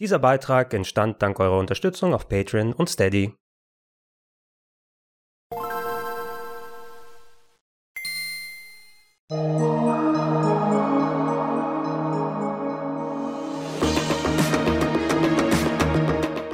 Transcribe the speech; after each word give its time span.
Dieser 0.00 0.18
Beitrag 0.18 0.72
entstand 0.72 1.20
dank 1.20 1.38
eurer 1.40 1.58
Unterstützung 1.58 2.14
auf 2.14 2.26
Patreon 2.26 2.72
und 2.72 2.88
Steady. 2.88 3.34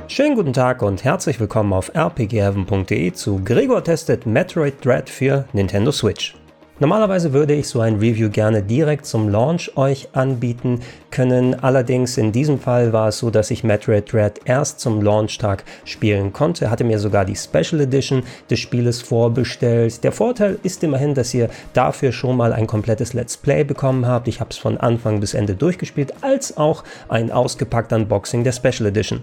Schönen 0.08 0.34
guten 0.34 0.52
Tag 0.52 0.82
und 0.82 1.04
herzlich 1.04 1.38
willkommen 1.38 1.72
auf 1.72 1.94
rpgheaven.de 1.94 3.12
zu 3.12 3.44
Gregor 3.44 3.84
testet 3.84 4.26
Metroid 4.26 4.84
Dread 4.84 5.08
für 5.08 5.46
Nintendo 5.52 5.92
Switch. 5.92 6.34
Normalerweise 6.78 7.32
würde 7.32 7.54
ich 7.54 7.68
so 7.68 7.80
ein 7.80 7.96
Review 7.96 8.28
gerne 8.28 8.62
direkt 8.62 9.06
zum 9.06 9.30
Launch 9.30 9.74
euch 9.78 10.10
anbieten 10.12 10.80
können. 11.10 11.58
Allerdings 11.58 12.18
in 12.18 12.32
diesem 12.32 12.60
Fall 12.60 12.92
war 12.92 13.08
es 13.08 13.16
so, 13.16 13.30
dass 13.30 13.50
ich 13.50 13.64
Metroid 13.64 14.12
Dread 14.12 14.40
erst 14.44 14.80
zum 14.80 15.00
Launchtag 15.00 15.64
spielen 15.86 16.34
konnte. 16.34 16.70
Hatte 16.70 16.84
mir 16.84 16.98
sogar 16.98 17.24
die 17.24 17.34
Special 17.34 17.80
Edition 17.80 18.24
des 18.50 18.58
Spieles 18.58 19.00
vorbestellt. 19.00 20.04
Der 20.04 20.12
Vorteil 20.12 20.58
ist 20.64 20.84
immerhin, 20.84 21.14
dass 21.14 21.32
ihr 21.32 21.48
dafür 21.72 22.12
schon 22.12 22.36
mal 22.36 22.52
ein 22.52 22.66
komplettes 22.66 23.14
Let's 23.14 23.38
Play 23.38 23.64
bekommen 23.64 24.06
habt. 24.06 24.28
Ich 24.28 24.40
habe 24.40 24.50
es 24.50 24.58
von 24.58 24.76
Anfang 24.76 25.20
bis 25.20 25.32
Ende 25.32 25.54
durchgespielt, 25.54 26.12
als 26.20 26.58
auch 26.58 26.84
ein 27.08 27.32
ausgepackter 27.32 27.96
Unboxing 27.96 28.44
der 28.44 28.52
Special 28.52 28.86
Edition. 28.86 29.22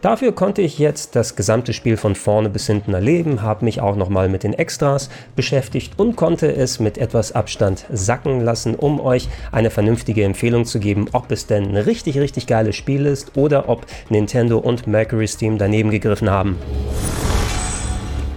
Dafür 0.00 0.32
konnte 0.32 0.62
ich 0.62 0.78
jetzt 0.78 1.16
das 1.16 1.34
gesamte 1.34 1.72
Spiel 1.72 1.96
von 1.96 2.14
vorne 2.14 2.48
bis 2.48 2.68
hinten 2.68 2.94
erleben, 2.94 3.42
habe 3.42 3.64
mich 3.64 3.80
auch 3.80 3.96
nochmal 3.96 4.28
mit 4.28 4.44
den 4.44 4.52
Extras 4.52 5.10
beschäftigt 5.34 5.94
und 5.96 6.14
konnte 6.14 6.54
es 6.54 6.78
mit 6.78 6.98
etwas 6.98 7.32
Abstand 7.32 7.84
sacken 7.92 8.40
lassen, 8.40 8.76
um 8.76 9.00
euch 9.00 9.28
eine 9.50 9.70
vernünftige 9.70 10.22
Empfehlung 10.22 10.66
zu 10.66 10.78
geben, 10.78 11.06
ob 11.12 11.32
es 11.32 11.48
denn 11.48 11.70
ein 11.70 11.76
richtig, 11.76 12.16
richtig 12.18 12.46
geiles 12.46 12.76
Spiel 12.76 13.06
ist 13.06 13.36
oder 13.36 13.68
ob 13.68 13.86
Nintendo 14.08 14.58
und 14.58 14.86
Mercury 14.86 15.26
Steam 15.26 15.58
daneben 15.58 15.90
gegriffen 15.90 16.30
haben. 16.30 16.56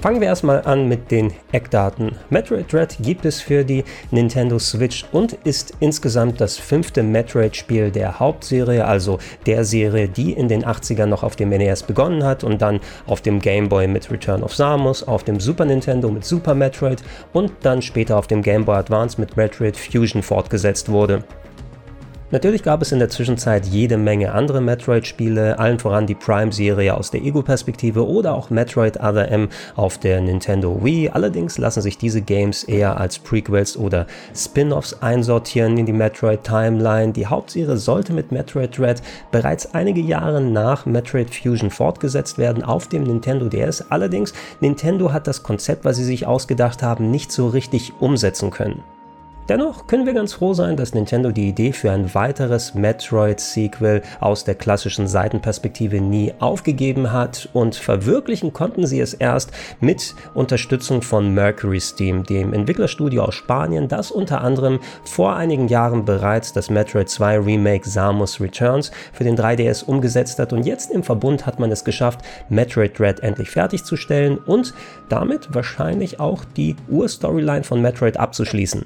Fangen 0.02 0.19
wir 0.19 0.30
erstmal 0.30 0.63
an 0.63 0.88
mit 0.88 1.11
den 1.11 1.31
Eckdaten. 1.52 2.16
Metroid 2.31 2.73
Dread 2.73 2.97
gibt 3.02 3.23
es 3.23 3.39
für 3.39 3.63
die 3.63 3.83
Nintendo 4.09 4.58
Switch 4.58 5.05
und 5.11 5.33
ist 5.43 5.73
insgesamt 5.80 6.41
das 6.41 6.58
fünfte 6.58 7.03
Metroid-Spiel 7.03 7.91
der 7.91 8.19
Hauptserie, 8.19 8.83
also 8.83 9.19
der 9.45 9.63
Serie, 9.63 10.08
die 10.09 10.33
in 10.33 10.47
den 10.47 10.66
80ern 10.66 11.05
noch 11.05 11.21
auf 11.21 11.35
dem 11.35 11.49
NES 11.49 11.83
begonnen 11.83 12.23
hat 12.23 12.43
und 12.43 12.63
dann 12.63 12.80
auf 13.05 13.21
dem 13.21 13.38
Game 13.38 13.69
Boy 13.69 13.88
mit 13.88 14.09
Return 14.09 14.41
of 14.41 14.55
Samus, 14.55 15.08
auf 15.08 15.23
dem 15.23 15.39
Super 15.39 15.66
Nintendo 15.66 16.09
mit 16.09 16.25
Super 16.25 16.55
Metroid 16.55 17.03
und 17.31 17.52
dann 17.61 17.83
später 17.83 18.17
auf 18.17 18.25
dem 18.25 18.41
Game 18.41 18.65
Boy 18.65 18.77
Advance 18.77 19.21
mit 19.21 19.38
Metroid 19.38 19.77
Fusion 19.77 20.23
fortgesetzt 20.23 20.89
wurde. 20.89 21.23
Natürlich 22.31 22.63
gab 22.63 22.81
es 22.81 22.93
in 22.93 22.99
der 22.99 23.09
Zwischenzeit 23.09 23.65
jede 23.65 23.97
Menge 23.97 24.31
andere 24.31 24.61
Metroid-Spiele, 24.61 25.59
allen 25.59 25.79
voran 25.79 26.07
die 26.07 26.15
Prime-Serie 26.15 26.95
aus 26.95 27.11
der 27.11 27.21
Ego-Perspektive 27.23 28.07
oder 28.07 28.33
auch 28.33 28.49
Metroid 28.49 29.01
Other 29.01 29.29
M 29.29 29.49
auf 29.75 29.97
der 29.97 30.21
Nintendo 30.21 30.81
Wii. 30.81 31.09
Allerdings 31.09 31.57
lassen 31.57 31.81
sich 31.81 31.97
diese 31.97 32.21
Games 32.21 32.63
eher 32.63 32.97
als 32.97 33.19
Prequels 33.19 33.75
oder 33.75 34.07
Spin-offs 34.33 35.02
einsortieren 35.02 35.77
in 35.77 35.85
die 35.85 35.91
Metroid-Timeline. 35.91 37.11
Die 37.11 37.27
Hauptserie 37.27 37.75
sollte 37.75 38.13
mit 38.13 38.31
Metroid 38.31 38.77
Dread 38.77 39.02
bereits 39.33 39.73
einige 39.73 39.99
Jahre 39.99 40.39
nach 40.39 40.85
Metroid 40.85 41.35
Fusion 41.35 41.69
fortgesetzt 41.69 42.37
werden 42.37 42.63
auf 42.63 42.87
dem 42.87 43.03
Nintendo 43.03 43.49
DS. 43.49 43.91
Allerdings, 43.91 44.31
Nintendo 44.61 45.11
hat 45.11 45.27
das 45.27 45.43
Konzept, 45.43 45.83
was 45.83 45.97
sie 45.97 46.05
sich 46.05 46.25
ausgedacht 46.25 46.81
haben, 46.81 47.11
nicht 47.11 47.33
so 47.33 47.49
richtig 47.49 47.91
umsetzen 47.99 48.52
können. 48.52 48.85
Dennoch 49.50 49.88
können 49.88 50.06
wir 50.06 50.14
ganz 50.14 50.34
froh 50.34 50.53
sein, 50.53 50.78
dass 50.78 50.94
Nintendo 50.94 51.31
die 51.31 51.50
Idee 51.50 51.73
für 51.73 51.92
ein 51.92 52.14
weiteres 52.14 52.75
Metroid-Sequel 52.75 54.02
aus 54.20 54.44
der 54.44 54.56
klassischen 54.56 55.08
Seitenperspektive 55.08 56.00
nie 56.00 56.33
aufgegeben 56.39 57.11
hat 57.11 57.50
und 57.52 57.75
verwirklichen 57.75 58.53
konnten 58.53 58.86
sie 58.86 59.00
es 59.00 59.14
erst 59.14 59.52
mit 59.80 60.16
Unterstützung 60.36 61.02
von 61.02 61.33
Mercury 61.33 61.81
Steam, 61.81 62.23
dem 62.23 62.53
Entwicklerstudio 62.53 63.23
aus 63.23 63.36
Spanien, 63.36 63.88
das 63.88 64.11
unter 64.11 64.42
anderem 64.42 64.80
vor 65.04 65.36
einigen 65.36 65.67
Jahren 65.67 66.05
bereits 66.05 66.54
das 66.54 66.70
Metroid 66.70 67.10
2 67.10 67.39
Remake 67.39 67.89
Samus 67.89 68.39
Returns 68.39 68.92
für 69.11 69.23
den 69.23 69.36
3DS 69.36 69.83
umgesetzt 69.83 70.39
hat 70.39 70.54
und 70.54 70.65
jetzt 70.65 70.92
im 70.92 71.04
Verbund 71.04 71.45
hat 71.45 71.60
man 71.60 71.71
es 71.71 71.83
geschafft, 71.83 72.21
Metroid 72.49 72.98
Dread 72.98 73.20
endlich 73.21 73.49
fertigzustellen 73.49 74.38
und 74.38 74.73
damit 75.10 75.54
wahrscheinlich 75.54 76.20
auch 76.20 76.45
die 76.45 76.76
Urstoryline 76.89 77.64
von 77.64 77.82
Metroid 77.82 78.17
abzuschließen. 78.17 78.86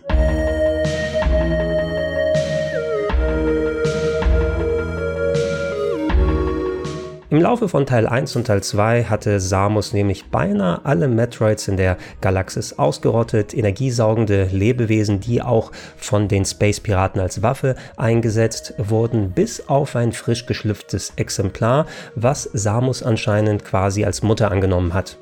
Im 7.32 7.42
Laufe 7.42 7.68
von 7.68 7.88
Teil 7.88 8.06
1 8.06 8.36
und 8.36 8.46
Teil 8.46 8.62
2 8.62 9.06
hatte 9.06 9.40
Samus 9.40 9.94
nämlich 9.94 10.26
beinahe 10.26 10.86
alle 10.86 11.08
Metroids 11.08 11.68
in 11.68 11.76
der 11.76 11.98
Galaxis 12.22 12.78
ausgerottet, 12.78 13.56
energiesaugende 13.56 14.48
Lebewesen, 14.52 15.22
die 15.22 15.42
auch 15.42 15.72
von 15.98 16.28
den 16.28 16.46
Space 16.46 16.80
Piraten 16.80 17.20
als 17.20 17.42
Waffe 17.42 17.78
eingesetzt 17.98 18.76
wurden, 18.78 19.32
bis 19.32 19.68
auf 19.68 19.96
ein 19.96 20.12
frisch 20.12 20.46
geschlüpftes 20.46 21.14
Exemplar, 21.16 21.88
was 22.14 22.44
Samus 22.44 23.02
anscheinend 23.02 23.66
quasi 23.66 24.06
als 24.06 24.22
Mutter 24.22 24.52
angenommen 24.52 24.94
hat. 24.94 25.18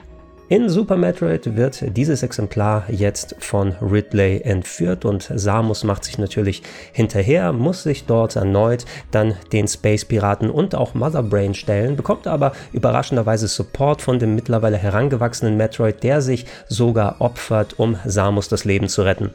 In 0.50 0.68
Super 0.68 0.98
Metroid 0.98 1.56
wird 1.56 1.96
dieses 1.96 2.22
Exemplar 2.22 2.84
jetzt 2.90 3.36
von 3.40 3.72
Ridley 3.82 4.42
entführt 4.42 5.06
und 5.06 5.32
Samus 5.34 5.86
macht 5.86 6.04
sich 6.04 6.18
natürlich 6.18 6.62
hinterher, 6.92 7.54
muss 7.54 7.84
sich 7.84 8.06
dort 8.06 8.36
erneut 8.36 8.86
dann 9.12 9.36
den 9.54 9.70
Space 9.70 10.04
Piraten 10.04 10.50
und 10.50 10.76
auch 10.76 10.96
Mother 10.96 11.24
Brain 11.24 11.54
stellen, 11.54 11.96
bekommt 11.96 12.28
aber 12.28 12.52
überraschenderweise 12.74 13.48
Support 13.48 14.02
von 14.02 14.20
dem 14.20 14.36
mittlerweile 14.36 14.78
herangewachsenen 14.78 15.56
Metroid, 15.56 16.04
der 16.04 16.22
sich 16.22 16.46
sogar 16.68 17.16
opfert, 17.20 17.80
um 17.80 17.96
Samus 18.06 18.50
das 18.50 18.66
Leben 18.66 18.90
zu 18.90 19.04
retten. 19.04 19.34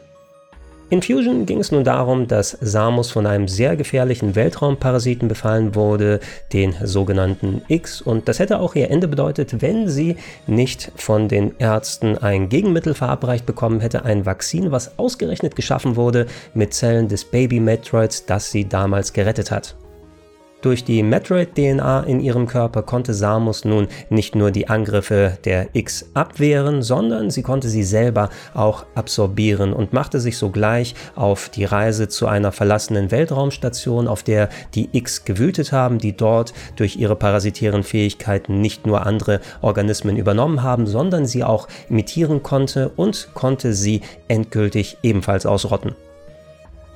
In 0.90 1.02
Fusion 1.02 1.44
ging 1.44 1.60
es 1.60 1.70
nun 1.70 1.84
darum, 1.84 2.28
dass 2.28 2.56
Samus 2.62 3.10
von 3.10 3.26
einem 3.26 3.46
sehr 3.46 3.76
gefährlichen 3.76 4.34
Weltraumparasiten 4.34 5.28
befallen 5.28 5.74
wurde, 5.74 6.18
den 6.54 6.74
sogenannten 6.82 7.60
X, 7.68 8.00
und 8.00 8.26
das 8.26 8.38
hätte 8.38 8.58
auch 8.58 8.74
ihr 8.74 8.90
Ende 8.90 9.06
bedeutet, 9.06 9.60
wenn 9.60 9.86
sie 9.88 10.16
nicht 10.46 10.90
von 10.96 11.28
den 11.28 11.54
Ärzten 11.58 12.16
ein 12.16 12.48
Gegenmittel 12.48 12.94
verabreicht 12.94 13.44
bekommen 13.44 13.80
hätte, 13.80 14.06
ein 14.06 14.24
Vakzin, 14.24 14.72
was 14.72 14.98
ausgerechnet 14.98 15.56
geschaffen 15.56 15.96
wurde 15.96 16.26
mit 16.54 16.72
Zellen 16.72 17.08
des 17.08 17.26
Baby 17.26 17.60
Metroids, 17.60 18.24
das 18.24 18.50
sie 18.50 18.66
damals 18.66 19.12
gerettet 19.12 19.50
hat. 19.50 19.74
Durch 20.60 20.82
die 20.82 21.04
Metroid-DNA 21.04 22.00
in 22.00 22.18
ihrem 22.18 22.48
Körper 22.48 22.82
konnte 22.82 23.14
Samus 23.14 23.64
nun 23.64 23.86
nicht 24.10 24.34
nur 24.34 24.50
die 24.50 24.68
Angriffe 24.68 25.38
der 25.44 25.68
X 25.72 26.10
abwehren, 26.14 26.82
sondern 26.82 27.30
sie 27.30 27.42
konnte 27.42 27.68
sie 27.68 27.84
selber 27.84 28.28
auch 28.54 28.84
absorbieren 28.96 29.72
und 29.72 29.92
machte 29.92 30.18
sich 30.18 30.36
sogleich 30.36 30.96
auf 31.14 31.48
die 31.48 31.64
Reise 31.64 32.08
zu 32.08 32.26
einer 32.26 32.50
verlassenen 32.50 33.12
Weltraumstation, 33.12 34.08
auf 34.08 34.24
der 34.24 34.48
die 34.74 34.88
X 34.90 35.24
gewütet 35.24 35.70
haben, 35.70 35.98
die 35.98 36.16
dort 36.16 36.52
durch 36.74 36.96
ihre 36.96 37.14
parasitären 37.14 37.84
Fähigkeiten 37.84 38.60
nicht 38.60 38.84
nur 38.84 39.06
andere 39.06 39.40
Organismen 39.60 40.16
übernommen 40.16 40.64
haben, 40.64 40.88
sondern 40.88 41.24
sie 41.24 41.44
auch 41.44 41.68
imitieren 41.88 42.42
konnte 42.42 42.88
und 42.88 43.28
konnte 43.32 43.74
sie 43.74 44.00
endgültig 44.26 44.98
ebenfalls 45.04 45.46
ausrotten. 45.46 45.94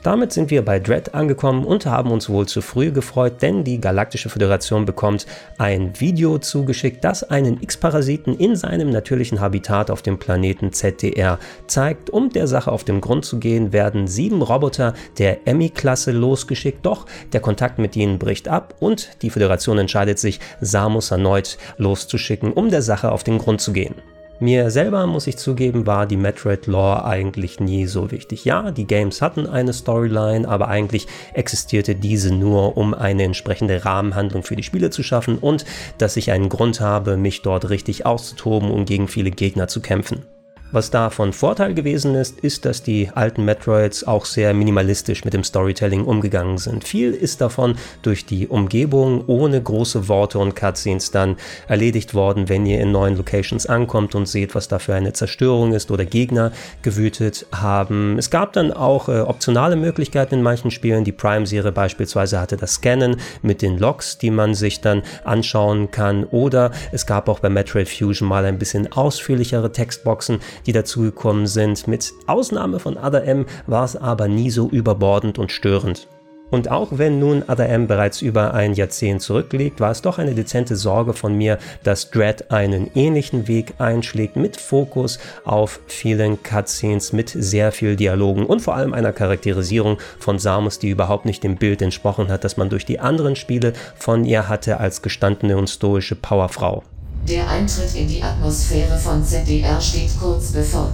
Damit 0.02 0.32
sind 0.32 0.50
wir 0.50 0.64
bei 0.64 0.80
Dread 0.80 1.14
angekommen 1.14 1.64
und 1.64 1.86
haben 1.86 2.10
uns 2.10 2.28
wohl 2.28 2.46
zu 2.46 2.60
früh 2.60 2.90
gefreut, 2.90 3.40
denn 3.40 3.62
die 3.62 3.80
Galaktische 3.80 4.28
Föderation 4.28 4.84
bekommt 4.84 5.26
ein 5.58 5.92
Video 6.00 6.38
zugeschickt, 6.38 7.04
das 7.04 7.22
einen 7.22 7.62
X-Parasiten 7.62 8.36
in 8.36 8.56
seinem 8.56 8.90
natürlichen 8.90 9.40
Habitat 9.40 9.92
auf 9.92 10.02
dem 10.02 10.18
Planeten 10.18 10.72
ZDR 10.72 11.38
zeigt. 11.68 12.10
Um 12.10 12.30
der 12.30 12.48
Sache 12.48 12.72
auf 12.72 12.82
den 12.82 13.00
Grund 13.00 13.24
zu 13.24 13.38
gehen, 13.38 13.72
werden 13.72 14.08
sieben 14.08 14.42
Roboter 14.42 14.94
der 15.18 15.46
Emmy-Klasse 15.46 16.10
losgeschickt, 16.10 16.84
doch 16.84 17.06
der 17.32 17.40
Kontakt 17.40 17.78
mit 17.78 17.94
ihnen 17.94 18.18
bricht 18.18 18.48
ab 18.48 18.74
und 18.80 19.22
die 19.22 19.30
Föderation 19.30 19.78
entscheidet 19.78 20.18
sich, 20.18 20.40
Samus 20.60 21.12
erneut 21.12 21.58
loszuschicken, 21.76 22.52
um 22.52 22.70
der 22.70 22.82
Sache 22.82 23.12
auf 23.12 23.22
den 23.22 23.38
Grund 23.38 23.60
zu 23.60 23.72
gehen. 23.72 23.94
Mir 24.42 24.72
selber, 24.72 25.06
muss 25.06 25.28
ich 25.28 25.36
zugeben, 25.36 25.86
war 25.86 26.04
die 26.04 26.16
Metroid-Lore 26.16 27.04
eigentlich 27.04 27.60
nie 27.60 27.86
so 27.86 28.10
wichtig. 28.10 28.44
Ja, 28.44 28.72
die 28.72 28.88
Games 28.88 29.22
hatten 29.22 29.46
eine 29.46 29.72
Storyline, 29.72 30.48
aber 30.48 30.66
eigentlich 30.66 31.06
existierte 31.32 31.94
diese 31.94 32.34
nur, 32.34 32.76
um 32.76 32.92
eine 32.92 33.22
entsprechende 33.22 33.84
Rahmenhandlung 33.84 34.42
für 34.42 34.56
die 34.56 34.64
Spiele 34.64 34.90
zu 34.90 35.04
schaffen 35.04 35.38
und 35.38 35.64
dass 35.98 36.16
ich 36.16 36.32
einen 36.32 36.48
Grund 36.48 36.80
habe, 36.80 37.16
mich 37.16 37.42
dort 37.42 37.70
richtig 37.70 38.04
auszutoben 38.04 38.72
und 38.72 38.86
gegen 38.86 39.06
viele 39.06 39.30
Gegner 39.30 39.68
zu 39.68 39.80
kämpfen. 39.80 40.24
Was 40.72 40.90
da 40.90 41.10
von 41.10 41.34
Vorteil 41.34 41.74
gewesen 41.74 42.14
ist, 42.14 42.40
ist, 42.40 42.64
dass 42.64 42.82
die 42.82 43.10
alten 43.14 43.44
Metroids 43.44 44.04
auch 44.04 44.24
sehr 44.24 44.54
minimalistisch 44.54 45.22
mit 45.22 45.34
dem 45.34 45.44
Storytelling 45.44 46.06
umgegangen 46.06 46.56
sind. 46.56 46.84
Viel 46.84 47.12
ist 47.12 47.42
davon 47.42 47.76
durch 48.00 48.24
die 48.24 48.48
Umgebung 48.48 49.22
ohne 49.26 49.62
große 49.62 50.08
Worte 50.08 50.38
und 50.38 50.56
Cutscenes 50.56 51.10
dann 51.10 51.36
erledigt 51.68 52.14
worden, 52.14 52.48
wenn 52.48 52.64
ihr 52.64 52.80
in 52.80 52.90
neuen 52.90 53.18
Locations 53.18 53.66
ankommt 53.66 54.14
und 54.14 54.26
seht, 54.26 54.54
was 54.54 54.66
da 54.66 54.78
für 54.78 54.94
eine 54.94 55.12
Zerstörung 55.12 55.74
ist 55.74 55.90
oder 55.90 56.06
Gegner 56.06 56.52
gewütet 56.80 57.44
haben. 57.52 58.16
Es 58.16 58.30
gab 58.30 58.54
dann 58.54 58.72
auch 58.72 59.10
äh, 59.10 59.20
optionale 59.20 59.76
Möglichkeiten 59.76 60.36
in 60.36 60.42
manchen 60.42 60.70
Spielen. 60.70 61.04
Die 61.04 61.12
Prime-Serie 61.12 61.72
beispielsweise 61.72 62.40
hatte 62.40 62.56
das 62.56 62.74
Scannen 62.74 63.16
mit 63.42 63.60
den 63.60 63.76
Logs, 63.76 64.16
die 64.16 64.30
man 64.30 64.54
sich 64.54 64.80
dann 64.80 65.02
anschauen 65.24 65.90
kann. 65.90 66.24
Oder 66.24 66.70
es 66.92 67.04
gab 67.04 67.28
auch 67.28 67.40
bei 67.40 67.50
Metroid 67.50 67.90
Fusion 67.90 68.26
mal 68.26 68.46
ein 68.46 68.58
bisschen 68.58 68.90
ausführlichere 68.90 69.70
Textboxen, 69.70 70.40
die 70.66 70.72
dazugekommen 70.72 71.46
sind. 71.46 71.88
Mit 71.88 72.12
Ausnahme 72.26 72.78
von 72.78 72.96
Other 72.96 73.24
M 73.24 73.46
war 73.66 73.84
es 73.84 73.96
aber 73.96 74.28
nie 74.28 74.50
so 74.50 74.68
überbordend 74.68 75.38
und 75.38 75.52
störend. 75.52 76.08
Und 76.52 76.70
auch 76.70 76.88
wenn 76.90 77.18
nun 77.18 77.42
Other 77.48 77.66
M 77.70 77.86
bereits 77.86 78.20
über 78.20 78.52
ein 78.52 78.74
Jahrzehnt 78.74 79.22
zurückliegt, 79.22 79.80
war 79.80 79.90
es 79.90 80.02
doch 80.02 80.18
eine 80.18 80.34
dezente 80.34 80.76
Sorge 80.76 81.14
von 81.14 81.34
mir, 81.34 81.56
dass 81.82 82.10
Dread 82.10 82.50
einen 82.50 82.90
ähnlichen 82.94 83.48
Weg 83.48 83.72
einschlägt 83.78 84.36
mit 84.36 84.58
Fokus 84.58 85.18
auf 85.46 85.80
vielen 85.86 86.42
Cutscenes, 86.42 87.14
mit 87.14 87.30
sehr 87.30 87.72
viel 87.72 87.96
Dialogen 87.96 88.44
und 88.44 88.60
vor 88.60 88.76
allem 88.76 88.92
einer 88.92 89.14
Charakterisierung 89.14 89.96
von 90.18 90.38
Samus, 90.38 90.78
die 90.78 90.90
überhaupt 90.90 91.24
nicht 91.24 91.42
dem 91.42 91.56
Bild 91.56 91.80
entsprochen 91.80 92.28
hat, 92.28 92.44
das 92.44 92.58
man 92.58 92.68
durch 92.68 92.84
die 92.84 93.00
anderen 93.00 93.34
Spiele 93.34 93.72
von 93.96 94.26
ihr 94.26 94.46
hatte 94.46 94.78
als 94.78 95.00
gestandene 95.00 95.56
und 95.56 95.70
stoische 95.70 96.16
Powerfrau. 96.16 96.82
Der 97.28 97.48
Eintritt 97.48 97.94
in 97.94 98.08
die 98.08 98.20
Atmosphäre 98.20 98.98
von 98.98 99.24
ZDR 99.24 99.80
steht 99.80 100.10
kurz 100.18 100.50
bevor. 100.50 100.92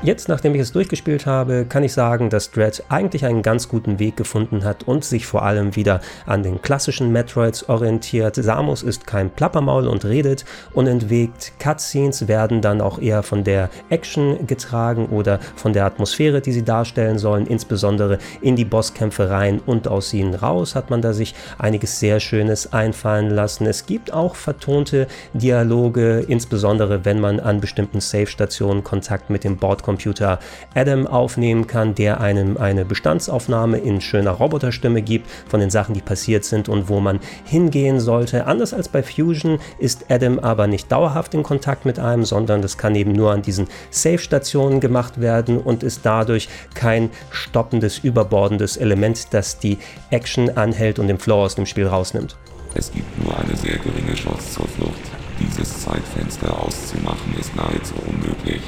Jetzt, 0.00 0.28
nachdem 0.28 0.54
ich 0.54 0.60
es 0.60 0.70
durchgespielt 0.70 1.26
habe, 1.26 1.66
kann 1.68 1.82
ich 1.82 1.92
sagen, 1.92 2.30
dass 2.30 2.52
Dread 2.52 2.84
eigentlich 2.88 3.24
einen 3.24 3.42
ganz 3.42 3.68
guten 3.68 3.98
Weg 3.98 4.16
gefunden 4.16 4.62
hat 4.62 4.86
und 4.86 5.04
sich 5.04 5.26
vor 5.26 5.42
allem 5.42 5.74
wieder 5.74 6.00
an 6.24 6.44
den 6.44 6.62
klassischen 6.62 7.10
Metroids 7.10 7.68
orientiert. 7.68 8.36
Samus 8.36 8.84
ist 8.84 9.08
kein 9.08 9.28
Plappermaul 9.28 9.88
und 9.88 10.04
redet 10.04 10.44
unentwegt. 10.72 11.52
Cutscenes 11.58 12.28
werden 12.28 12.62
dann 12.62 12.80
auch 12.80 13.00
eher 13.00 13.24
von 13.24 13.42
der 13.42 13.70
Action 13.90 14.46
getragen 14.46 15.06
oder 15.06 15.40
von 15.56 15.72
der 15.72 15.84
Atmosphäre, 15.84 16.40
die 16.40 16.52
sie 16.52 16.62
darstellen 16.62 17.18
sollen. 17.18 17.48
Insbesondere 17.48 18.18
in 18.40 18.54
die 18.54 18.64
Bosskämpfe 18.64 19.30
rein 19.30 19.60
und 19.66 19.88
aus 19.88 20.14
ihnen 20.14 20.36
raus 20.36 20.76
hat 20.76 20.90
man 20.90 21.02
da 21.02 21.12
sich 21.12 21.34
einiges 21.58 21.98
sehr 21.98 22.20
Schönes 22.20 22.72
einfallen 22.72 23.30
lassen. 23.30 23.66
Es 23.66 23.84
gibt 23.84 24.12
auch 24.12 24.36
vertonte 24.36 25.08
Dialoge, 25.34 26.24
insbesondere 26.28 27.04
wenn 27.04 27.20
man 27.20 27.40
an 27.40 27.60
bestimmten 27.60 27.98
Safe-Stationen 27.98 28.84
Kontakt 28.84 29.28
mit 29.28 29.42
dem 29.42 29.56
Bord 29.56 29.88
Computer 29.98 30.38
Adam 30.76 31.08
aufnehmen 31.08 31.66
kann, 31.66 31.96
der 31.96 32.20
einem 32.20 32.56
eine 32.56 32.84
Bestandsaufnahme 32.84 33.78
in 33.78 34.00
schöner 34.00 34.30
Roboterstimme 34.30 35.02
gibt 35.02 35.28
von 35.48 35.58
den 35.58 35.70
Sachen, 35.70 35.92
die 35.92 36.00
passiert 36.00 36.44
sind 36.44 36.68
und 36.68 36.88
wo 36.88 37.00
man 37.00 37.18
hingehen 37.44 37.98
sollte. 37.98 38.46
Anders 38.46 38.72
als 38.72 38.88
bei 38.88 39.02
Fusion 39.02 39.58
ist 39.80 40.04
Adam 40.08 40.38
aber 40.38 40.68
nicht 40.68 40.92
dauerhaft 40.92 41.34
in 41.34 41.42
Kontakt 41.42 41.84
mit 41.84 41.98
einem, 41.98 42.24
sondern 42.24 42.62
das 42.62 42.78
kann 42.78 42.94
eben 42.94 43.10
nur 43.10 43.32
an 43.32 43.42
diesen 43.42 43.66
Safe-Stationen 43.90 44.78
gemacht 44.78 45.20
werden 45.20 45.58
und 45.58 45.82
ist 45.82 46.02
dadurch 46.04 46.48
kein 46.74 47.10
stoppendes, 47.32 47.98
überbordendes 47.98 48.76
Element, 48.76 49.34
das 49.34 49.58
die 49.58 49.78
Action 50.10 50.56
anhält 50.56 51.00
und 51.00 51.08
den 51.08 51.18
Flow 51.18 51.42
aus 51.42 51.56
dem 51.56 51.66
Spiel 51.66 51.88
rausnimmt. 51.88 52.36
Es 52.74 52.92
gibt 52.92 53.24
nur 53.24 53.36
eine 53.36 53.56
sehr 53.56 53.78
geringe 53.78 54.14
Chance 54.14 54.52
zur 54.52 54.68
Flucht. 54.68 55.00
Dieses 55.40 55.82
Zeitfenster 55.82 56.56
auszumachen 56.56 57.34
ist 57.40 57.56
nahezu 57.56 57.94
unmöglich. 58.06 58.62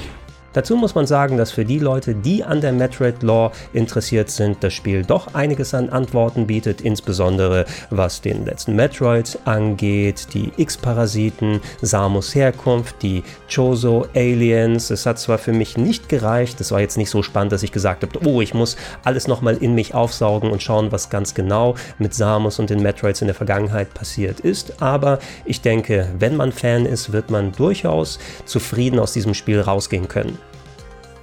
Dazu 0.52 0.74
muss 0.74 0.96
man 0.96 1.06
sagen, 1.06 1.36
dass 1.36 1.52
für 1.52 1.64
die 1.64 1.78
Leute, 1.78 2.12
die 2.12 2.42
an 2.42 2.60
der 2.60 2.72
Metroid 2.72 3.22
Lore 3.22 3.52
interessiert 3.72 4.30
sind, 4.30 4.64
das 4.64 4.74
Spiel 4.74 5.04
doch 5.04 5.32
einiges 5.34 5.74
an 5.74 5.90
Antworten 5.90 6.48
bietet, 6.48 6.80
insbesondere 6.80 7.66
was 7.90 8.20
den 8.20 8.44
letzten 8.44 8.74
Metroid 8.74 9.38
angeht, 9.44 10.26
die 10.34 10.50
X-Parasiten, 10.56 11.60
Samus 11.82 12.34
Herkunft, 12.34 12.96
die 13.02 13.22
Chozo 13.52 14.06
Aliens. 14.16 14.90
Es 14.90 15.06
hat 15.06 15.20
zwar 15.20 15.38
für 15.38 15.52
mich 15.52 15.76
nicht 15.76 16.08
gereicht, 16.08 16.60
es 16.60 16.72
war 16.72 16.80
jetzt 16.80 16.96
nicht 16.96 17.10
so 17.10 17.22
spannend, 17.22 17.52
dass 17.52 17.62
ich 17.62 17.70
gesagt 17.70 18.02
habe, 18.02 18.26
oh, 18.26 18.40
ich 18.40 18.52
muss 18.52 18.76
alles 19.04 19.28
nochmal 19.28 19.56
in 19.56 19.76
mich 19.76 19.94
aufsaugen 19.94 20.50
und 20.50 20.62
schauen, 20.62 20.90
was 20.90 21.10
ganz 21.10 21.34
genau 21.34 21.76
mit 21.98 22.12
Samus 22.12 22.58
und 22.58 22.70
den 22.70 22.82
Metroids 22.82 23.20
in 23.20 23.28
der 23.28 23.36
Vergangenheit 23.36 23.94
passiert 23.94 24.40
ist, 24.40 24.82
aber 24.82 25.20
ich 25.44 25.60
denke, 25.60 26.08
wenn 26.18 26.36
man 26.36 26.50
Fan 26.50 26.86
ist, 26.86 27.12
wird 27.12 27.30
man 27.30 27.52
durchaus 27.52 28.18
zufrieden 28.46 28.98
aus 28.98 29.12
diesem 29.12 29.34
Spiel 29.34 29.60
rausgehen 29.60 30.08
können. 30.08 30.39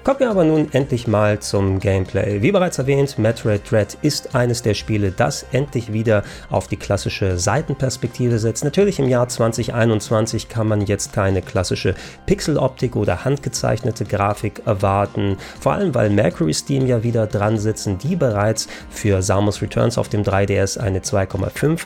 Kommen 0.07 0.21
wir 0.21 0.29
aber 0.29 0.45
nun 0.45 0.71
endlich 0.71 1.05
mal 1.05 1.39
zum 1.39 1.81
Gameplay. 1.81 2.41
Wie 2.41 2.53
bereits 2.53 2.77
erwähnt, 2.77 3.19
Metroid 3.19 3.69
Dread 3.69 3.97
ist 4.03 4.35
eines 4.35 4.61
der 4.61 4.73
Spiele, 4.73 5.11
das 5.11 5.45
endlich 5.51 5.91
wieder 5.91 6.23
auf 6.49 6.69
die 6.69 6.77
klassische 6.77 7.37
Seitenperspektive 7.37 8.39
setzt. 8.39 8.63
Natürlich 8.63 8.99
im 8.99 9.09
Jahr 9.09 9.27
2021 9.27 10.47
kann 10.47 10.65
man 10.65 10.79
jetzt 10.79 11.11
keine 11.11 11.41
klassische 11.41 11.93
Pixeloptik 12.25 12.95
oder 12.95 13.25
handgezeichnete 13.25 14.05
Grafik 14.05 14.61
erwarten, 14.65 15.35
vor 15.59 15.73
allem 15.73 15.93
weil 15.93 16.09
Mercury 16.09 16.53
Steam 16.53 16.87
ja 16.87 17.03
wieder 17.03 17.27
dran 17.27 17.57
sitzen, 17.57 17.97
die 17.97 18.15
bereits 18.15 18.69
für 18.89 19.21
Samus 19.21 19.61
Returns 19.61 19.97
auf 19.97 20.07
dem 20.07 20.23
3DS 20.23 20.77
eine 20.77 20.99
2,5 20.99 21.81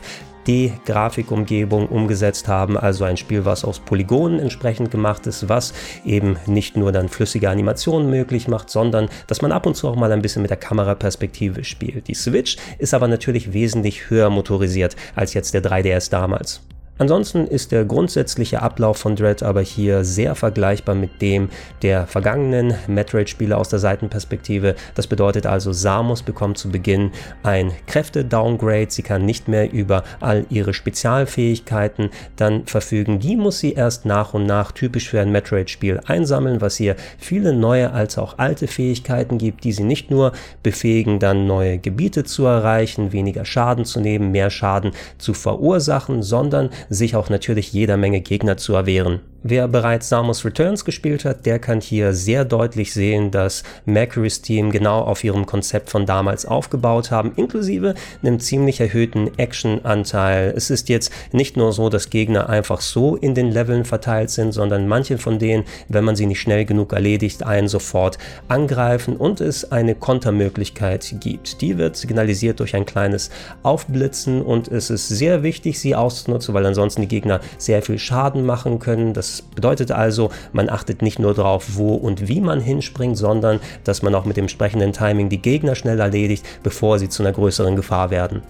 die 0.46 0.72
Grafikumgebung 0.86 1.88
umgesetzt 1.88 2.48
haben, 2.48 2.76
also 2.76 3.04
ein 3.04 3.16
Spiel, 3.16 3.44
was 3.44 3.64
aus 3.64 3.80
Polygonen 3.80 4.38
entsprechend 4.38 4.90
gemacht 4.90 5.26
ist, 5.26 5.48
was 5.48 5.72
eben 6.04 6.36
nicht 6.46 6.76
nur 6.76 6.92
dann 6.92 7.08
flüssige 7.08 7.50
Animationen 7.50 8.10
möglich 8.10 8.48
macht, 8.48 8.70
sondern 8.70 9.08
dass 9.26 9.42
man 9.42 9.52
ab 9.52 9.66
und 9.66 9.76
zu 9.76 9.88
auch 9.88 9.96
mal 9.96 10.12
ein 10.12 10.22
bisschen 10.22 10.42
mit 10.42 10.50
der 10.50 10.58
Kameraperspektive 10.58 11.64
spielt. 11.64 12.08
Die 12.08 12.14
Switch 12.14 12.56
ist 12.78 12.94
aber 12.94 13.08
natürlich 13.08 13.52
wesentlich 13.52 14.10
höher 14.10 14.30
motorisiert 14.30 14.96
als 15.14 15.34
jetzt 15.34 15.54
der 15.54 15.62
3DS 15.62 16.10
damals. 16.10 16.62
Ansonsten 17.02 17.48
ist 17.48 17.72
der 17.72 17.84
grundsätzliche 17.84 18.62
Ablauf 18.62 18.96
von 18.96 19.16
Dread 19.16 19.42
aber 19.42 19.60
hier 19.60 20.04
sehr 20.04 20.36
vergleichbar 20.36 20.94
mit 20.94 21.20
dem 21.20 21.48
der 21.82 22.06
vergangenen 22.06 22.74
Metroid-Spiele 22.86 23.56
aus 23.56 23.68
der 23.68 23.80
Seitenperspektive. 23.80 24.76
Das 24.94 25.08
bedeutet 25.08 25.44
also, 25.44 25.72
Samus 25.72 26.22
bekommt 26.22 26.58
zu 26.58 26.70
Beginn 26.70 27.10
ein 27.42 27.72
Kräfte-Downgrade. 27.88 28.86
Sie 28.90 29.02
kann 29.02 29.24
nicht 29.24 29.48
mehr 29.48 29.72
über 29.72 30.04
all 30.20 30.46
ihre 30.48 30.72
Spezialfähigkeiten 30.74 32.10
dann 32.36 32.66
verfügen. 32.66 33.18
Die 33.18 33.34
muss 33.34 33.58
sie 33.58 33.72
erst 33.72 34.06
nach 34.06 34.32
und 34.32 34.46
nach 34.46 34.70
typisch 34.70 35.08
für 35.08 35.20
ein 35.20 35.32
Metroid-Spiel 35.32 35.98
einsammeln, 36.06 36.60
was 36.60 36.78
ihr 36.78 36.94
viele 37.18 37.52
neue 37.52 37.90
als 37.90 38.16
auch 38.16 38.38
alte 38.38 38.68
Fähigkeiten 38.68 39.38
gibt, 39.38 39.64
die 39.64 39.72
sie 39.72 39.82
nicht 39.82 40.12
nur 40.12 40.30
befähigen, 40.62 41.18
dann 41.18 41.48
neue 41.48 41.78
Gebiete 41.78 42.22
zu 42.22 42.44
erreichen, 42.44 43.10
weniger 43.10 43.44
Schaden 43.44 43.84
zu 43.84 43.98
nehmen, 43.98 44.30
mehr 44.30 44.50
Schaden 44.50 44.92
zu 45.18 45.34
verursachen, 45.34 46.22
sondern 46.22 46.70
sich 46.94 47.16
auch 47.16 47.30
natürlich 47.30 47.72
jeder 47.72 47.96
Menge 47.96 48.20
Gegner 48.20 48.56
zu 48.56 48.74
erwehren. 48.74 49.20
Wer 49.44 49.66
bereits 49.66 50.08
Samus 50.08 50.44
Returns 50.44 50.84
gespielt 50.84 51.24
hat, 51.24 51.46
der 51.46 51.58
kann 51.58 51.80
hier 51.80 52.12
sehr 52.12 52.44
deutlich 52.44 52.92
sehen, 52.92 53.32
dass 53.32 53.64
Mercury's 53.86 54.40
Team 54.40 54.70
genau 54.70 55.00
auf 55.00 55.24
ihrem 55.24 55.46
Konzept 55.46 55.90
von 55.90 56.06
damals 56.06 56.46
aufgebaut 56.46 57.10
haben, 57.10 57.32
inklusive 57.34 57.94
einem 58.22 58.38
ziemlich 58.38 58.78
erhöhten 58.78 59.36
Action-Anteil. 59.38 60.54
Es 60.56 60.70
ist 60.70 60.88
jetzt 60.88 61.10
nicht 61.32 61.56
nur 61.56 61.72
so, 61.72 61.88
dass 61.88 62.08
Gegner 62.08 62.48
einfach 62.48 62.80
so 62.80 63.16
in 63.16 63.34
den 63.34 63.50
Leveln 63.50 63.84
verteilt 63.84 64.30
sind, 64.30 64.52
sondern 64.52 64.86
manche 64.86 65.18
von 65.18 65.40
denen, 65.40 65.64
wenn 65.88 66.04
man 66.04 66.14
sie 66.14 66.26
nicht 66.26 66.40
schnell 66.40 66.64
genug 66.64 66.92
erledigt, 66.92 67.42
einen 67.42 67.66
sofort 67.66 68.18
angreifen 68.46 69.16
und 69.16 69.40
es 69.40 69.72
eine 69.72 69.96
Kontermöglichkeit 69.96 71.16
gibt. 71.18 71.62
Die 71.62 71.78
wird 71.78 71.96
signalisiert 71.96 72.60
durch 72.60 72.76
ein 72.76 72.86
kleines 72.86 73.30
Aufblitzen 73.64 74.40
und 74.40 74.68
es 74.68 74.88
ist 74.88 75.08
sehr 75.08 75.42
wichtig, 75.42 75.80
sie 75.80 75.96
auszunutzen, 75.96 76.54
weil 76.54 76.64
ansonsten 76.64 77.00
die 77.00 77.08
Gegner 77.08 77.40
sehr 77.58 77.82
viel 77.82 77.98
Schaden 77.98 78.46
machen 78.46 78.78
können. 78.78 79.12
Das 79.14 79.31
bedeutet 79.40 79.90
also, 79.92 80.30
man 80.52 80.68
achtet 80.68 81.00
nicht 81.00 81.18
nur 81.18 81.32
darauf, 81.32 81.76
wo 81.76 81.94
und 81.94 82.28
wie 82.28 82.42
man 82.42 82.60
hinspringt, 82.60 83.16
sondern 83.16 83.60
dass 83.84 84.02
man 84.02 84.14
auch 84.14 84.26
mit 84.26 84.36
dem 84.36 84.44
entsprechenden 84.44 84.92
Timing 84.92 85.30
die 85.30 85.40
Gegner 85.40 85.74
schnell 85.74 85.98
erledigt, 85.98 86.44
bevor 86.62 86.98
sie 86.98 87.08
zu 87.08 87.22
einer 87.22 87.32
größeren 87.32 87.76
Gefahr 87.76 88.10
werden. 88.10 88.42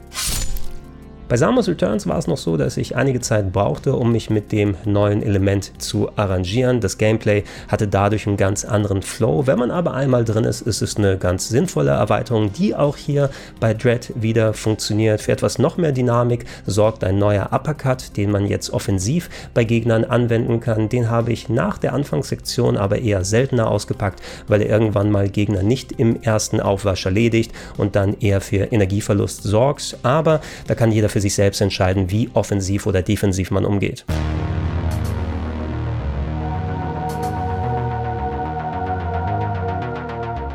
Bei 1.33 1.39
Samus 1.39 1.67
Returns 1.67 2.07
war 2.07 2.19
es 2.19 2.27
noch 2.27 2.37
so, 2.37 2.59
dass 2.59 2.77
ich 2.77 2.95
einige 2.95 3.23
Zeit 3.23 3.55
brauchte, 3.55 3.97
um 3.97 4.13
mich 4.13 4.29
mit 4.29 4.53
dem 4.53 4.77
neuen 4.85 5.23
Element 5.23 5.73
zu 5.81 6.11
arrangieren. 6.15 6.83
Das 6.83 6.99
Gameplay 6.99 7.45
hatte 7.69 7.89
dadurch 7.89 8.27
einen 8.27 8.37
ganz 8.37 8.67
anderen 8.67 9.01
Flow. 9.01 9.47
Wenn 9.47 9.59
man 9.59 9.71
aber 9.71 9.95
einmal 9.95 10.27
drin 10.27 10.45
ist, 10.45 10.61
ist 10.61 10.83
es 10.83 10.99
eine 10.99 11.17
ganz 11.17 11.49
sinnvolle 11.49 11.93
Erweiterung, 11.93 12.53
die 12.53 12.75
auch 12.75 12.99
hier 12.99 13.31
bei 13.61 13.73
Dread 13.73 14.13
wieder 14.15 14.53
funktioniert. 14.53 15.23
Für 15.23 15.33
etwas 15.33 15.59
noch 15.59 15.79
mehr 15.79 15.93
Dynamik 15.93 16.45
sorgt 16.67 17.03
ein 17.03 17.17
neuer 17.17 17.49
Uppercut, 17.51 18.15
den 18.19 18.31
man 18.31 18.47
jetzt 18.47 18.69
offensiv 18.69 19.31
bei 19.55 19.65
Gegnern 19.65 20.05
anwenden 20.05 20.61
kann. 20.61 20.91
Den 20.91 21.09
habe 21.09 21.33
ich 21.33 21.49
nach 21.49 21.79
der 21.79 21.95
Anfangssektion 21.95 22.77
aber 22.77 22.99
eher 22.99 23.25
seltener 23.25 23.71
ausgepackt, 23.71 24.21
weil 24.49 24.61
er 24.61 24.69
irgendwann 24.69 25.11
mal 25.11 25.31
Gegner 25.31 25.63
nicht 25.63 25.93
im 25.93 26.21
ersten 26.21 26.61
Aufwasch 26.61 27.07
erledigt 27.07 27.53
und 27.79 27.97
dann 27.97 28.19
eher 28.21 28.43
für 28.43 28.71
Energieverlust 28.71 29.45
sorgt. 29.45 29.97
Aber 30.03 30.43
da 30.67 30.75
kann 30.75 30.93
jeder 30.93 31.09
für 31.09 31.22
sich 31.23 31.35
selbst 31.35 31.63
entscheiden, 31.63 32.11
wie 32.11 32.29
offensiv 32.35 32.87
oder 32.87 33.01
defensiv 33.01 33.51
man 33.51 33.65
umgeht. 33.65 34.05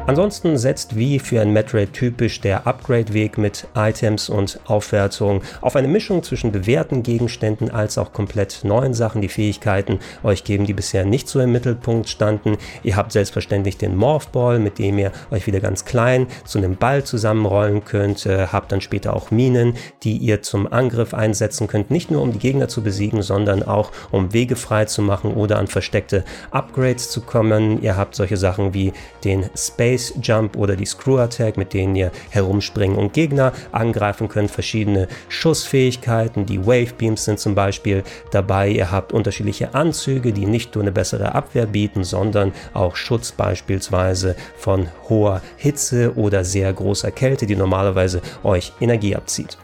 Ansonsten 0.07 0.57
setzt 0.57 0.95
wie 0.95 1.19
für 1.19 1.41
ein 1.41 1.51
Metroid 1.51 1.91
typisch 1.91 2.39
der 2.39 2.65
Upgrade-Weg 2.65 3.37
mit 3.37 3.67
Items 3.75 4.29
und 4.29 4.57
Aufwertung 4.63 5.41
auf 5.59 5.75
eine 5.75 5.89
Mischung 5.89 6.23
zwischen 6.23 6.53
bewährten 6.53 7.03
Gegenständen 7.03 7.69
als 7.69 7.97
auch 7.97 8.13
komplett 8.13 8.61
neuen 8.63 8.93
Sachen. 8.93 9.21
Die 9.21 9.27
Fähigkeiten 9.27 9.99
euch 10.23 10.45
geben, 10.45 10.65
die 10.65 10.71
bisher 10.71 11.03
nicht 11.03 11.27
so 11.27 11.41
im 11.41 11.51
Mittelpunkt 11.51 12.07
standen. 12.07 12.57
Ihr 12.83 12.95
habt 12.95 13.11
selbstverständlich 13.11 13.75
den 13.75 13.97
Morph 13.97 14.29
Ball, 14.29 14.59
mit 14.59 14.79
dem 14.79 14.97
ihr 14.97 15.11
euch 15.29 15.45
wieder 15.45 15.59
ganz 15.59 15.83
klein 15.83 16.27
zu 16.45 16.57
einem 16.57 16.77
Ball 16.77 17.03
zusammenrollen 17.03 17.83
könnt. 17.83 18.25
Äh, 18.25 18.47
habt 18.47 18.71
dann 18.71 18.79
später 18.79 19.13
auch 19.13 19.29
Minen, 19.29 19.73
die 20.03 20.15
ihr 20.15 20.41
zum 20.41 20.71
Angriff 20.71 21.13
einsetzen 21.13 21.67
könnt. 21.67 21.91
Nicht 21.91 22.11
nur 22.11 22.21
um 22.21 22.31
die 22.31 22.39
Gegner 22.39 22.69
zu 22.69 22.81
besiegen, 22.81 23.23
sondern 23.23 23.61
auch 23.61 23.91
um 24.11 24.31
Wege 24.31 24.55
frei 24.55 24.85
zu 24.85 25.01
machen 25.01 25.33
oder 25.33 25.59
an 25.59 25.67
versteckte 25.67 26.23
Upgrades 26.51 27.09
zu 27.09 27.19
kommen. 27.19 27.83
Ihr 27.83 27.97
habt 27.97 28.15
solche 28.15 28.37
Sachen 28.37 28.73
wie 28.73 28.93
den 29.25 29.49
Space 29.53 29.96
Base 29.97 30.13
Jump 30.21 30.55
oder 30.55 30.75
die 30.75 30.85
Screw 30.85 31.17
Attack, 31.17 31.57
mit 31.57 31.73
denen 31.73 31.95
ihr 31.95 32.11
herumspringen 32.29 32.97
und 32.97 33.13
Gegner 33.13 33.51
angreifen 33.71 34.27
könnt. 34.27 34.51
Verschiedene 34.51 35.07
Schussfähigkeiten, 35.27 36.45
die 36.45 36.63
Wave 36.65 36.93
Beams 36.95 37.25
sind 37.25 37.39
zum 37.39 37.55
Beispiel 37.55 38.03
dabei. 38.31 38.69
Ihr 38.69 38.91
habt 38.91 39.11
unterschiedliche 39.11 39.73
Anzüge, 39.73 40.33
die 40.33 40.45
nicht 40.45 40.75
nur 40.75 40.83
eine 40.83 40.91
bessere 40.91 41.33
Abwehr 41.33 41.65
bieten, 41.65 42.03
sondern 42.03 42.53
auch 42.73 42.95
Schutz 42.95 43.31
beispielsweise 43.31 44.35
von 44.55 44.87
hoher 45.09 45.41
Hitze 45.55 46.15
oder 46.15 46.43
sehr 46.43 46.71
großer 46.71 47.09
Kälte, 47.09 47.47
die 47.47 47.55
normalerweise 47.55 48.21
euch 48.43 48.73
Energie 48.79 49.15
abzieht. 49.15 49.57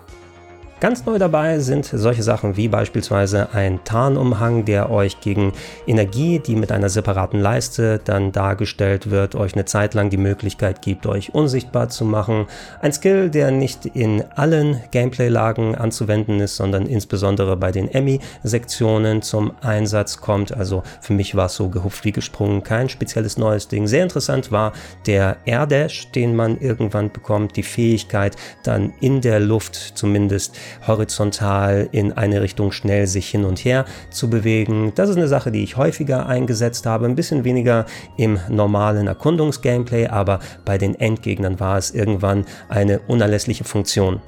Ganz 0.84 1.06
neu 1.06 1.18
dabei 1.18 1.60
sind 1.60 1.86
solche 1.86 2.24
Sachen 2.24 2.58
wie 2.58 2.68
beispielsweise 2.68 3.54
ein 3.54 3.86
Tarnumhang, 3.86 4.66
der 4.66 4.92
euch 4.92 5.22
gegen 5.22 5.54
Energie, 5.88 6.40
die 6.40 6.58
mit 6.58 6.74
einer 6.74 6.90
separaten 6.90 7.40
Leiste 7.40 8.02
dann 8.04 8.34
dargestellt 8.34 9.10
wird, 9.10 9.34
euch 9.34 9.54
eine 9.54 9.64
Zeit 9.64 9.94
lang 9.94 10.10
die 10.10 10.18
Möglichkeit 10.18 10.82
gibt, 10.82 11.06
euch 11.08 11.34
unsichtbar 11.34 11.88
zu 11.88 12.04
machen. 12.04 12.48
Ein 12.82 12.92
Skill, 12.92 13.30
der 13.30 13.52
nicht 13.52 13.86
in 13.86 14.26
allen 14.36 14.84
Gameplay-Lagen 14.92 15.76
anzuwenden 15.76 16.42
ist, 16.42 16.58
sondern 16.58 16.86
insbesondere 16.86 17.56
bei 17.56 17.72
den 17.72 17.88
Emmy-Sektionen 17.88 19.22
zum 19.22 19.54
Einsatz 19.62 20.20
kommt. 20.20 20.52
Also 20.52 20.84
für 21.00 21.14
mich 21.14 21.34
war 21.34 21.46
es 21.46 21.56
so 21.56 21.70
gehupft 21.70 22.04
wie 22.04 22.12
gesprungen, 22.12 22.62
kein 22.62 22.90
spezielles 22.90 23.38
neues 23.38 23.70
Ding. 23.70 23.88
Sehr 23.88 24.04
interessant 24.04 24.52
war 24.52 24.74
der 25.06 25.38
Air 25.46 25.66
Dash, 25.66 26.12
den 26.12 26.36
man 26.36 26.60
irgendwann 26.60 27.10
bekommt, 27.10 27.56
die 27.56 27.64
Fähigkeit 27.64 28.36
dann 28.64 28.92
in 29.00 29.22
der 29.22 29.40
Luft 29.40 29.76
zumindest 29.96 30.58
horizontal 30.88 31.90
in 31.92 32.14
eine 32.14 32.42
Richtung 32.42 32.72
schnell 32.72 33.08
sich 33.08 33.30
hin 33.30 33.46
und 33.46 33.60
her 33.60 33.86
zu 34.10 34.30
bewegen. 34.30 34.94
Das 34.96 35.10
ist 35.10 35.18
eine 35.18 35.28
Sache, 35.28 35.52
die 35.52 35.64
ich 35.64 35.78
häufiger 35.78 36.28
eingesetzt 36.28 36.86
habe, 36.86 37.06
ein 37.06 37.16
bisschen 37.16 37.44
weniger 37.44 37.86
im 38.18 38.40
normalen 38.50 39.08
Erkundungsgameplay, 39.08 40.08
aber 40.08 40.40
bei 40.66 40.78
den 40.78 40.96
Endgegnern 40.96 41.60
war 41.60 41.78
es 41.78 41.92
irgendwann 41.92 42.46
eine 42.70 43.00
unerlässliche 43.08 43.64
Funktion. 43.64 44.22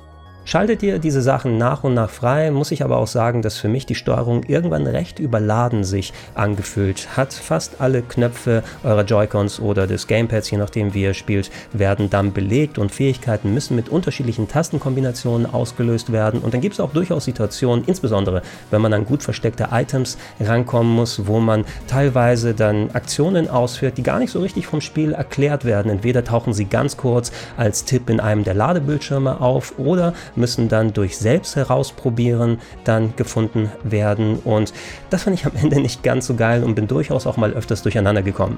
Schaltet 0.48 0.84
ihr 0.84 1.00
diese 1.00 1.24
Sachen 1.24 1.58
nach 1.58 1.84
und 1.84 1.96
nach 1.96 2.12
frei, 2.12 2.52
muss 2.52 2.70
ich 2.70 2.84
aber 2.84 2.98
auch 2.98 3.08
sagen, 3.08 3.42
dass 3.42 3.58
für 3.58 3.68
mich 3.68 3.88
die 3.88 3.96
Steuerung 3.96 4.44
irgendwann 4.44 4.86
recht 4.86 5.18
überladen 5.18 5.84
sich 5.84 6.14
angefühlt 6.36 7.18
hat. 7.18 7.34
Fast 7.34 7.82
alle 7.82 8.04
Knöpfe 8.04 8.62
eurer 8.84 9.06
Joy-Cons 9.06 9.60
oder 9.60 9.88
des 9.88 10.06
Gamepads, 10.06 10.52
je 10.52 10.60
nachdem 10.60 10.94
wie 10.94 11.02
ihr 11.02 11.16
spielt, 11.16 11.50
werden 11.74 12.12
dann 12.12 12.32
belegt 12.32 12.78
und 12.78 12.92
Fähigkeiten 12.92 13.56
müssen 13.56 13.76
mit 13.76 13.90
unterschiedlichen 13.90 14.48
Tastenkombinationen 14.48 15.52
ausgelöst 15.52 16.12
werden. 16.12 16.42
Und 16.42 16.54
dann 16.54 16.62
gibt 16.62 16.76
es 16.76 16.80
auch 16.80 16.94
durchaus 16.94 17.26
Situationen, 17.26 17.84
insbesondere 17.88 18.44
wenn 18.70 18.84
man 18.84 18.94
an 18.94 19.06
gut 19.06 19.24
versteckte 19.24 19.70
Items 19.72 20.16
rankommen 20.40 20.94
muss, 20.94 21.26
wo 21.26 21.40
man 21.40 21.66
teilweise 21.88 22.54
dann 22.54 22.92
Aktionen 22.92 23.50
ausführt, 23.50 23.98
die 23.98 24.04
gar 24.04 24.20
nicht 24.20 24.30
so 24.30 24.42
richtig 24.42 24.68
vom 24.68 24.82
Spiel 24.82 25.14
erklärt 25.14 25.66
werden. 25.66 25.90
Entweder 25.90 26.24
tauchen 26.24 26.54
sie 26.54 26.66
ganz 26.66 26.98
kurz 26.98 27.32
als 27.58 27.84
Tipp 27.84 28.12
in 28.12 28.20
einem 28.20 28.44
der 28.44 28.54
Ladebildschirme 28.54 29.42
auf 29.42 29.80
oder 29.80 30.14
müssen 30.38 30.70
dann 30.70 30.94
durch 30.94 31.18
selbst 31.18 31.56
herausprobieren 31.56 32.60
dann 32.84 33.16
gefunden 33.16 33.72
werden. 33.84 34.40
Und 34.40 34.74
das 35.10 35.24
fand 35.24 35.40
ich 35.40 35.46
am 35.46 35.56
Ende 35.56 35.80
nicht 35.80 36.04
ganz 36.04 36.28
so 36.28 36.36
geil 36.36 36.64
und 36.64 36.76
bin 36.76 36.88
durchaus 36.88 37.28
auch 37.28 37.38
mal 37.38 37.54
öfters 37.54 37.82
durcheinander 37.84 38.22
gekommen. 38.22 38.58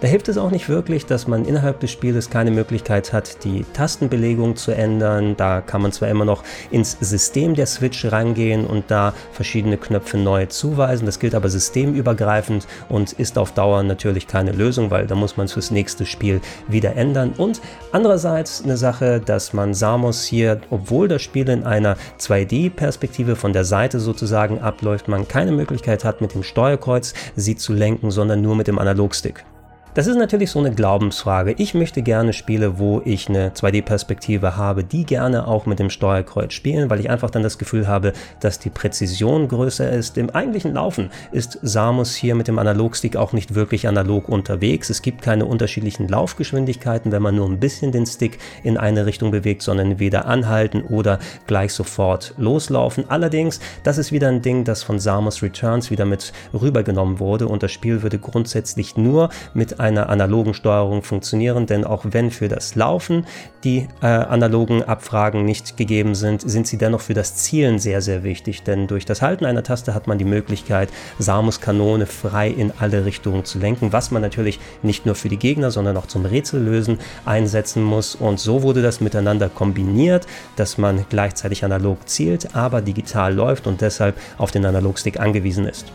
Da 0.00 0.08
hilft 0.08 0.30
es 0.30 0.38
auch 0.38 0.50
nicht 0.50 0.70
wirklich, 0.70 1.04
dass 1.04 1.28
man 1.28 1.44
innerhalb 1.44 1.78
des 1.80 1.90
Spieles 1.90 2.30
keine 2.30 2.50
Möglichkeit 2.50 3.12
hat, 3.12 3.44
die 3.44 3.66
Tastenbelegung 3.74 4.56
zu 4.56 4.72
ändern. 4.72 5.36
Da 5.36 5.60
kann 5.60 5.82
man 5.82 5.92
zwar 5.92 6.08
immer 6.08 6.24
noch 6.24 6.42
ins 6.70 6.96
System 7.00 7.54
der 7.54 7.66
Switch 7.66 8.06
rangehen 8.10 8.66
und 8.66 8.90
da 8.90 9.12
verschiedene 9.32 9.76
Knöpfe 9.76 10.16
neu 10.16 10.46
zuweisen. 10.46 11.04
Das 11.04 11.18
gilt 11.18 11.34
aber 11.34 11.50
systemübergreifend 11.50 12.66
und 12.88 13.12
ist 13.12 13.36
auf 13.36 13.52
Dauer 13.52 13.82
natürlich 13.82 14.26
keine 14.26 14.52
Lösung, 14.52 14.90
weil 14.90 15.06
da 15.06 15.14
muss 15.14 15.36
man 15.36 15.44
es 15.44 15.52
fürs 15.52 15.70
nächste 15.70 16.06
Spiel 16.06 16.40
wieder 16.66 16.96
ändern. 16.96 17.34
Und 17.36 17.60
andererseits 17.92 18.64
eine 18.64 18.78
Sache, 18.78 19.20
dass 19.20 19.52
man 19.52 19.74
Samus 19.74 20.24
hier, 20.24 20.62
obwohl 20.70 21.08
das 21.08 21.20
Spiel 21.20 21.46
in 21.50 21.64
einer 21.64 21.98
2D-Perspektive 22.18 23.36
von 23.36 23.52
der 23.52 23.66
Seite 23.66 24.00
sozusagen 24.00 24.60
abläuft, 24.60 25.08
man 25.08 25.28
keine 25.28 25.52
Möglichkeit 25.52 26.06
hat, 26.06 26.22
mit 26.22 26.32
dem 26.32 26.42
Steuerkreuz 26.42 27.12
sie 27.36 27.56
zu 27.56 27.74
lenken, 27.74 28.10
sondern 28.10 28.40
nur 28.40 28.56
mit 28.56 28.66
dem 28.66 28.78
Analogstick. 28.78 29.44
Das 29.92 30.06
ist 30.06 30.16
natürlich 30.16 30.52
so 30.52 30.60
eine 30.60 30.70
Glaubensfrage. 30.70 31.56
Ich 31.58 31.74
möchte 31.74 32.02
gerne 32.02 32.32
Spiele, 32.32 32.78
wo 32.78 33.02
ich 33.04 33.28
eine 33.28 33.50
2D-Perspektive 33.50 34.56
habe, 34.56 34.84
die 34.84 35.04
gerne 35.04 35.48
auch 35.48 35.66
mit 35.66 35.80
dem 35.80 35.90
Steuerkreuz 35.90 36.52
spielen, 36.52 36.88
weil 36.90 37.00
ich 37.00 37.10
einfach 37.10 37.28
dann 37.28 37.42
das 37.42 37.58
Gefühl 37.58 37.88
habe, 37.88 38.12
dass 38.38 38.60
die 38.60 38.70
Präzision 38.70 39.48
größer 39.48 39.90
ist. 39.90 40.16
Im 40.16 40.30
eigentlichen 40.30 40.74
Laufen 40.74 41.10
ist 41.32 41.58
Samus 41.62 42.14
hier 42.14 42.36
mit 42.36 42.46
dem 42.46 42.60
Analogstick 42.60 43.16
auch 43.16 43.32
nicht 43.32 43.56
wirklich 43.56 43.88
analog 43.88 44.28
unterwegs. 44.28 44.90
Es 44.90 45.02
gibt 45.02 45.22
keine 45.22 45.44
unterschiedlichen 45.44 46.06
Laufgeschwindigkeiten, 46.06 47.10
wenn 47.10 47.22
man 47.22 47.34
nur 47.34 47.48
ein 47.48 47.58
bisschen 47.58 47.90
den 47.90 48.06
Stick 48.06 48.38
in 48.62 48.76
eine 48.76 49.06
Richtung 49.06 49.32
bewegt, 49.32 49.62
sondern 49.62 49.98
weder 49.98 50.26
anhalten 50.26 50.82
oder 50.82 51.18
gleich 51.48 51.74
sofort 51.74 52.34
loslaufen. 52.38 53.06
Allerdings, 53.08 53.58
das 53.82 53.98
ist 53.98 54.12
wieder 54.12 54.28
ein 54.28 54.40
Ding, 54.40 54.62
das 54.62 54.84
von 54.84 55.00
Samus 55.00 55.42
Returns 55.42 55.90
wieder 55.90 56.04
mit 56.04 56.32
rübergenommen 56.54 57.18
wurde 57.18 57.48
und 57.48 57.64
das 57.64 57.72
Spiel 57.72 58.02
würde 58.02 58.20
grundsätzlich 58.20 58.96
nur 58.96 59.30
mit 59.52 59.79
einer 59.80 60.10
analogen 60.10 60.54
Steuerung 60.54 61.02
funktionieren, 61.02 61.66
denn 61.66 61.84
auch 61.84 62.04
wenn 62.10 62.30
für 62.30 62.48
das 62.48 62.74
Laufen 62.74 63.26
die 63.64 63.88
äh, 64.02 64.06
analogen 64.06 64.82
Abfragen 64.82 65.44
nicht 65.44 65.76
gegeben 65.76 66.14
sind, 66.14 66.42
sind 66.42 66.66
sie 66.66 66.78
dennoch 66.78 67.00
für 67.00 67.14
das 67.14 67.36
Zielen 67.36 67.78
sehr, 67.78 68.00
sehr 68.00 68.22
wichtig, 68.22 68.62
denn 68.62 68.86
durch 68.86 69.04
das 69.04 69.22
Halten 69.22 69.44
einer 69.44 69.62
Taste 69.62 69.94
hat 69.94 70.06
man 70.06 70.18
die 70.18 70.24
Möglichkeit, 70.24 70.90
Samus 71.18 71.60
Kanone 71.60 72.06
frei 72.06 72.48
in 72.48 72.72
alle 72.78 73.04
Richtungen 73.04 73.44
zu 73.44 73.58
lenken, 73.58 73.92
was 73.92 74.10
man 74.10 74.22
natürlich 74.22 74.60
nicht 74.82 75.06
nur 75.06 75.14
für 75.14 75.28
die 75.28 75.38
Gegner, 75.38 75.70
sondern 75.70 75.96
auch 75.96 76.06
zum 76.06 76.24
Rätsellösen 76.24 76.98
einsetzen 77.24 77.82
muss 77.82 78.14
und 78.14 78.38
so 78.38 78.62
wurde 78.62 78.82
das 78.82 79.00
miteinander 79.00 79.48
kombiniert, 79.48 80.26
dass 80.56 80.78
man 80.78 81.06
gleichzeitig 81.08 81.64
analog 81.64 82.08
zielt, 82.08 82.54
aber 82.54 82.82
digital 82.82 83.34
läuft 83.34 83.66
und 83.66 83.80
deshalb 83.80 84.16
auf 84.38 84.50
den 84.50 84.64
Analogstick 84.64 85.18
angewiesen 85.18 85.66
ist. 85.66 85.86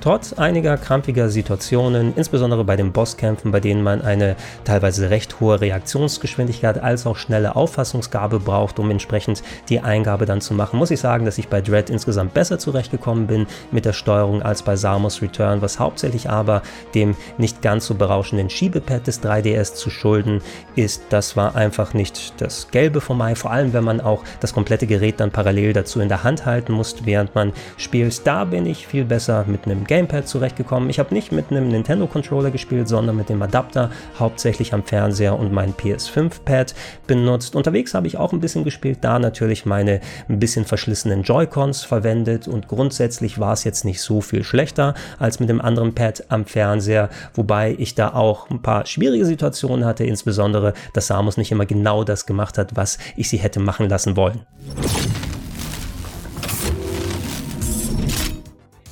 Trotz 0.00 0.32
einiger 0.34 0.76
krampiger 0.76 1.28
Situationen, 1.28 2.12
insbesondere 2.14 2.64
bei 2.64 2.76
den 2.76 2.92
Bosskämpfen, 2.92 3.50
bei 3.50 3.60
denen 3.60 3.82
man 3.82 4.02
eine 4.02 4.36
teilweise 4.64 5.10
recht 5.10 5.40
hohe 5.40 5.60
Reaktionsgeschwindigkeit 5.60 6.82
als 6.82 7.06
auch 7.06 7.16
schnelle 7.16 7.56
Auffassungsgabe 7.56 8.38
braucht, 8.38 8.78
um 8.78 8.90
entsprechend 8.90 9.42
die 9.68 9.80
Eingabe 9.80 10.26
dann 10.26 10.40
zu 10.40 10.54
machen, 10.54 10.78
muss 10.78 10.90
ich 10.90 11.00
sagen, 11.00 11.24
dass 11.24 11.38
ich 11.38 11.48
bei 11.48 11.60
Dread 11.60 11.90
insgesamt 11.90 12.34
besser 12.34 12.58
zurechtgekommen 12.58 13.26
bin 13.26 13.46
mit 13.72 13.84
der 13.84 13.94
Steuerung 13.94 14.42
als 14.42 14.62
bei 14.62 14.76
Samus 14.76 15.22
Return, 15.22 15.62
was 15.62 15.80
hauptsächlich 15.80 16.30
aber 16.30 16.62
dem 16.94 17.16
nicht 17.38 17.62
ganz 17.62 17.86
so 17.86 17.94
berauschenden 17.94 18.50
Schiebepad 18.50 19.06
des 19.06 19.22
3DS 19.22 19.74
zu 19.74 19.90
schulden 19.90 20.40
ist. 20.76 21.02
Das 21.08 21.36
war 21.36 21.56
einfach 21.56 21.94
nicht 21.94 22.40
das 22.40 22.68
Gelbe 22.70 23.00
vom 23.00 23.18
Mai, 23.18 23.34
vor 23.34 23.50
allem 23.50 23.72
wenn 23.72 23.84
man 23.84 24.00
auch 24.00 24.22
das 24.40 24.52
komplette 24.52 24.86
Gerät 24.86 25.18
dann 25.20 25.30
parallel 25.30 25.72
dazu 25.72 26.00
in 26.00 26.08
der 26.08 26.22
Hand 26.22 26.46
halten 26.46 26.72
muss, 26.72 26.94
während 27.04 27.34
man 27.34 27.52
spielt. 27.76 28.26
Da 28.26 28.44
bin 28.44 28.66
ich 28.66 28.86
viel 28.86 29.04
besser 29.04 29.44
mit 29.48 29.64
einem 29.64 29.84
Game 29.84 29.95
Gamepad 29.96 30.28
zurechtgekommen. 30.28 30.90
Ich 30.90 30.98
habe 30.98 31.14
nicht 31.14 31.32
mit 31.32 31.50
einem 31.50 31.68
Nintendo 31.68 32.06
Controller 32.06 32.50
gespielt, 32.50 32.86
sondern 32.86 33.16
mit 33.16 33.30
dem 33.30 33.40
Adapter, 33.40 33.90
hauptsächlich 34.18 34.74
am 34.74 34.84
Fernseher 34.84 35.38
und 35.38 35.52
mein 35.52 35.72
PS5-Pad 35.72 36.74
benutzt. 37.06 37.56
Unterwegs 37.56 37.94
habe 37.94 38.06
ich 38.06 38.18
auch 38.18 38.34
ein 38.34 38.40
bisschen 38.40 38.62
gespielt, 38.62 38.98
da 39.00 39.18
natürlich 39.18 39.64
meine 39.64 40.00
ein 40.28 40.38
bisschen 40.38 40.66
verschlissenen 40.66 41.22
Joy-Cons 41.22 41.84
verwendet 41.84 42.46
und 42.46 42.68
grundsätzlich 42.68 43.38
war 43.38 43.54
es 43.54 43.64
jetzt 43.64 43.86
nicht 43.86 44.02
so 44.02 44.20
viel 44.20 44.44
schlechter 44.44 44.92
als 45.18 45.40
mit 45.40 45.48
dem 45.48 45.62
anderen 45.62 45.94
Pad 45.94 46.24
am 46.28 46.44
Fernseher, 46.44 47.08
wobei 47.32 47.74
ich 47.78 47.94
da 47.94 48.12
auch 48.12 48.50
ein 48.50 48.60
paar 48.60 48.84
schwierige 48.84 49.24
Situationen 49.24 49.86
hatte, 49.86 50.04
insbesondere, 50.04 50.74
dass 50.92 51.06
Samus 51.06 51.38
nicht 51.38 51.52
immer 51.52 51.64
genau 51.64 52.04
das 52.04 52.26
gemacht 52.26 52.58
hat, 52.58 52.76
was 52.76 52.98
ich 53.16 53.30
sie 53.30 53.38
hätte 53.38 53.60
machen 53.60 53.88
lassen 53.88 54.14
wollen. 54.14 54.42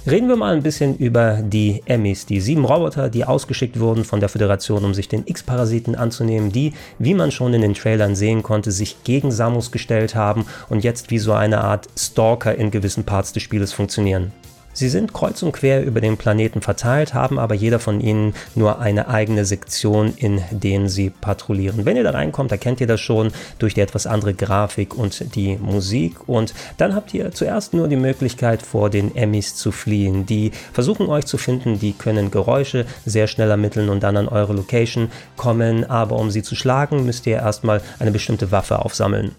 Reden 0.07 0.29
wir 0.29 0.37
mal 0.37 0.55
ein 0.55 0.63
bisschen 0.63 0.99
über 0.99 1.41
die 1.43 1.83
Emmys, 1.87 2.27
die 2.27 2.39
sieben 2.39 2.67
Roboter, 2.67 3.09
die 3.09 3.25
ausgeschickt 3.25 3.81
wurden 3.81 4.05
von 4.05 4.21
der 4.21 4.29
Föderation, 4.29 4.85
um 4.85 4.93
sich 4.93 5.09
den 5.09 5.27
X-Parasiten 5.27 5.95
anzunehmen, 5.95 6.53
die, 6.53 6.75
wie 6.99 7.15
man 7.15 7.31
schon 7.31 7.55
in 7.55 7.63
den 7.63 7.73
Trailern 7.73 8.15
sehen 8.15 8.43
konnte, 8.43 8.71
sich 8.71 9.03
gegen 9.05 9.33
Samus 9.33 9.73
gestellt 9.73 10.15
haben 10.15 10.45
und 10.69 10.85
jetzt 10.85 11.11
wie 11.11 11.19
so 11.19 11.33
eine 11.33 11.65
Art 11.65 11.89
Stalker 11.99 12.55
in 12.55 12.71
gewissen 12.71 13.05
Parts 13.05 13.33
des 13.33 13.43
Spieles 13.43 13.73
funktionieren. 13.73 14.31
Sie 14.77 14.89
sind 14.89 15.13
kreuz 15.13 15.41
und 15.45 15.53
quer 15.53 15.85
über 15.85 16.01
den 16.01 16.17
Planeten 16.17 16.61
verteilt, 16.61 17.15
haben 17.15 17.39
aber 17.39 17.55
jeder 17.55 17.79
von 17.79 18.01
ihnen 18.01 18.35
nur 18.57 18.81
eine 18.81 19.07
eigene 19.07 19.45
Sektion, 19.45 20.13
in 20.17 20.43
denen 20.51 20.89
sie 20.89 21.11
patrouillieren. 21.11 21.87
Wenn 21.87 21.97
ihr 21.97 22.03
da 22.03 22.11
reinkommt, 22.11 22.51
erkennt 22.51 22.81
ihr 22.81 22.89
das 22.89 23.01
schon 23.01 23.31
durch 23.61 23.75
die 23.75 23.81
etwas 23.81 24.09
andere 24.09 24.35
Grafik 24.35 24.99
und 24.99 25.37
die 25.37 25.57
Musik. 25.59 26.29
Und 26.29 26.55
dann 26.77 26.97
habt 26.97 27.15
ihr 27.15 27.31
zuerst 27.31 27.73
nur 27.73 27.87
die 27.87 27.97
Möglichkeit, 27.97 28.63
vor 28.63 28.91
den 28.91 29.15
Emmys 29.15 29.55
zu 29.55 29.71
fliehen. 29.71 30.27
Die 30.27 30.51
versuchen 30.73 31.07
euch 31.07 31.27
zu 31.27 31.39
finden, 31.39 31.79
die 31.79 31.93
können 31.93 32.33
Geräusche 32.33 32.85
sehr 33.07 33.29
schnell 33.29 33.51
ermitteln 33.51 33.89
und 33.89 34.03
dann 34.03 34.17
an 34.17 34.27
eure 34.27 34.55
Location 34.55 35.09
kommen. 35.37 35.89
Aber 35.89 36.17
um 36.17 36.33
sie 36.33 36.43
zu 36.43 36.57
schlagen, 36.57 37.07
müsst 37.07 37.29
ihr 37.29 37.37
erstmal 37.37 37.81
eine 38.01 38.11
bestimmte 38.11 38.51
Waffe 38.51 38.85
aufsammeln. 38.85 39.37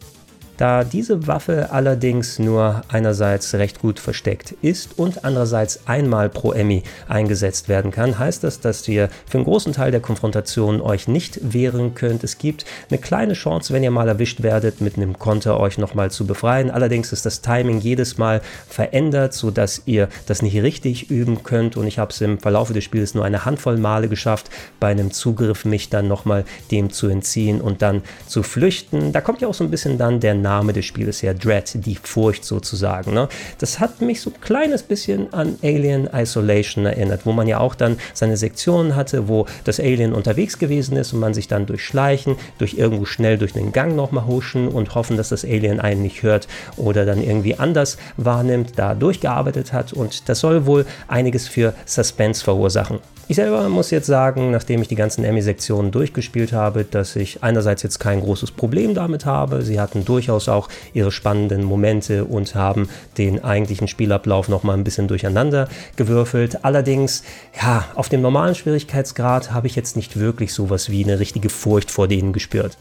Da 0.57 0.85
diese 0.85 1.27
Waffe 1.27 1.71
allerdings 1.71 2.39
nur 2.39 2.83
einerseits 2.88 3.53
recht 3.55 3.81
gut 3.81 4.00
versteckt 4.00 4.55
ist 4.62 4.97
und 4.97 5.25
andererseits 5.25 5.85
einmal 5.85 6.29
pro 6.29 6.53
Emmy 6.53 6.83
eingesetzt 7.09 7.67
werden 7.67 7.91
kann, 7.91 8.17
heißt 8.17 8.43
das, 8.43 8.62
dass 8.62 8.88
ihr 8.88 9.09
für 9.27 9.38
einen 9.38 9.45
großen 9.45 9.74
Teil 9.74 9.91
der 9.91 10.00
Konfrontation 10.00 10.79
euch 10.79 11.09
nicht 11.09 11.53
wehren 11.53 11.93
könnt. 11.93 12.24
Es 12.24 12.38
gibt 12.38 12.65
eine 12.89 13.00
kleine 13.00 13.33
Chance, 13.33 13.74
wenn 13.74 13.83
ihr 13.83 13.91
mal 13.91 14.07
erwischt 14.07 14.43
werdet, 14.43 14.79
mit 14.79 14.95
einem 14.95 15.19
Konter 15.19 15.59
euch 15.59 15.77
nochmal 15.77 16.09
zu 16.09 16.25
befreien. 16.25 16.71
Allerdings 16.71 17.12
ist 17.12 17.25
das 17.25 17.41
Timing 17.41 17.79
jedes 17.79 18.17
Mal 18.17 18.41
verändert, 18.69 19.33
sodass 19.33 19.81
ihr 19.85 20.07
das 20.25 20.41
nicht 20.41 20.55
richtig 20.62 21.09
üben 21.09 21.43
könnt 21.43 21.75
und 21.75 21.85
ich 21.85 22.00
habe 22.00 22.12
es 22.12 22.21
im 22.21 22.39
Verlauf 22.39 22.71
des 22.71 22.83
Spiels 22.83 23.13
nur 23.13 23.25
eine 23.25 23.43
Handvoll 23.43 23.77
Male 23.77 24.07
geschafft, 24.07 24.50
bei 24.79 24.88
einem 24.88 25.12
Zugriff 25.12 25.65
mich 25.65 25.89
dann 25.89 26.07
nochmal 26.07 26.45
dem 26.71 26.91
zu 26.91 27.07
entziehen 27.07 27.59
und 27.59 27.81
dann 27.81 28.03
zu 28.27 28.41
flüchten. 28.41 29.12
Da 29.12 29.19
kommt 29.19 29.41
ja 29.41 29.50
auch 29.50 29.53
so 29.53 29.63
ein 29.63 29.71
bisschen 29.71 29.97
dann 29.97 30.21
der 30.21 30.44
Name 30.45 30.73
des 30.73 30.85
Spiels 30.85 31.23
her, 31.23 31.33
Dread, 31.33 31.71
die 31.85 31.95
Furcht 31.95 32.45
sozusagen. 32.45 33.13
Ne? 33.13 33.27
Das 33.57 33.79
hat 33.79 34.01
mich 34.01 34.21
so 34.21 34.29
ein 34.29 34.39
kleines 34.41 34.83
bisschen 34.83 35.33
an 35.33 35.55
Alien 35.63 36.07
Isolation 36.13 36.85
erinnert, 36.85 37.25
wo 37.25 37.31
man 37.31 37.47
ja 37.47 37.59
auch 37.59 37.73
dann 37.73 37.97
seine 38.13 38.37
Sektionen 38.37 38.95
hatte, 38.95 39.27
wo 39.27 39.47
das 39.63 39.79
Alien 39.79 40.13
unterwegs 40.13 40.59
gewesen 40.59 40.95
ist 40.97 41.13
und 41.13 41.19
man 41.19 41.33
sich 41.33 41.47
dann 41.47 41.65
durchschleichen, 41.65 42.35
durch 42.59 42.75
irgendwo 42.75 43.05
schnell 43.05 43.39
durch 43.39 43.53
den 43.53 43.71
Gang 43.71 43.95
nochmal 43.95 44.27
huschen 44.27 44.67
und 44.67 44.93
hoffen, 44.93 45.17
dass 45.17 45.29
das 45.29 45.43
Alien 45.43 45.79
einen 45.79 46.03
nicht 46.03 46.21
hört 46.21 46.47
oder 46.77 47.05
dann 47.05 47.23
irgendwie 47.23 47.55
anders 47.55 47.97
wahrnimmt, 48.17 48.73
da 48.75 48.93
durchgearbeitet 48.93 49.73
hat 49.73 49.93
und 49.93 50.29
das 50.29 50.39
soll 50.39 50.65
wohl 50.65 50.85
einiges 51.07 51.47
für 51.47 51.73
Suspense 51.85 52.43
verursachen. 52.43 52.99
Ich 53.27 53.37
selber 53.37 53.67
muss 53.69 53.89
jetzt 53.89 54.05
sagen, 54.05 54.51
nachdem 54.51 54.83
ich 54.83 54.87
die 54.87 54.95
ganzen 54.95 55.23
Emmy-Sektionen 55.23 55.89
durchgespielt 55.89 56.53
habe, 56.53 56.83
dass 56.83 57.15
ich 57.15 57.41
einerseits 57.41 57.81
jetzt 57.81 57.97
kein 57.97 58.21
großes 58.21 58.51
Problem 58.51 58.93
damit 58.93 59.25
habe. 59.25 59.63
Sie 59.63 59.79
hatten 59.79 60.05
durchaus 60.05 60.35
auch 60.36 60.70
ihre 60.94 61.12
spannenden 61.12 61.63
Momente 61.63 62.25
und 62.25 62.56
haben 62.56 62.89
den 63.18 63.44
eigentlichen 63.44 63.88
Spielablauf 63.88 64.48
nochmal 64.50 64.77
ein 64.77 64.84
bisschen 64.84 65.08
durcheinander 65.08 65.68
gewürfelt. 65.96 66.63
Allerdings, 66.63 67.24
ja, 67.60 67.86
auf 67.96 68.10
dem 68.10 68.22
normalen 68.22 68.56
Schwierigkeitsgrad 68.56 69.51
habe 69.51 69.68
ich 69.68 69.75
jetzt 69.75 69.96
nicht 69.96 70.20
wirklich 70.20 70.54
sowas 70.54 70.89
wie 70.89 71.04
eine 71.04 71.20
richtige 71.20 71.50
Furcht 71.50 71.92
vor 71.92 72.08
denen 72.08 72.34
gespürt. 72.34 72.77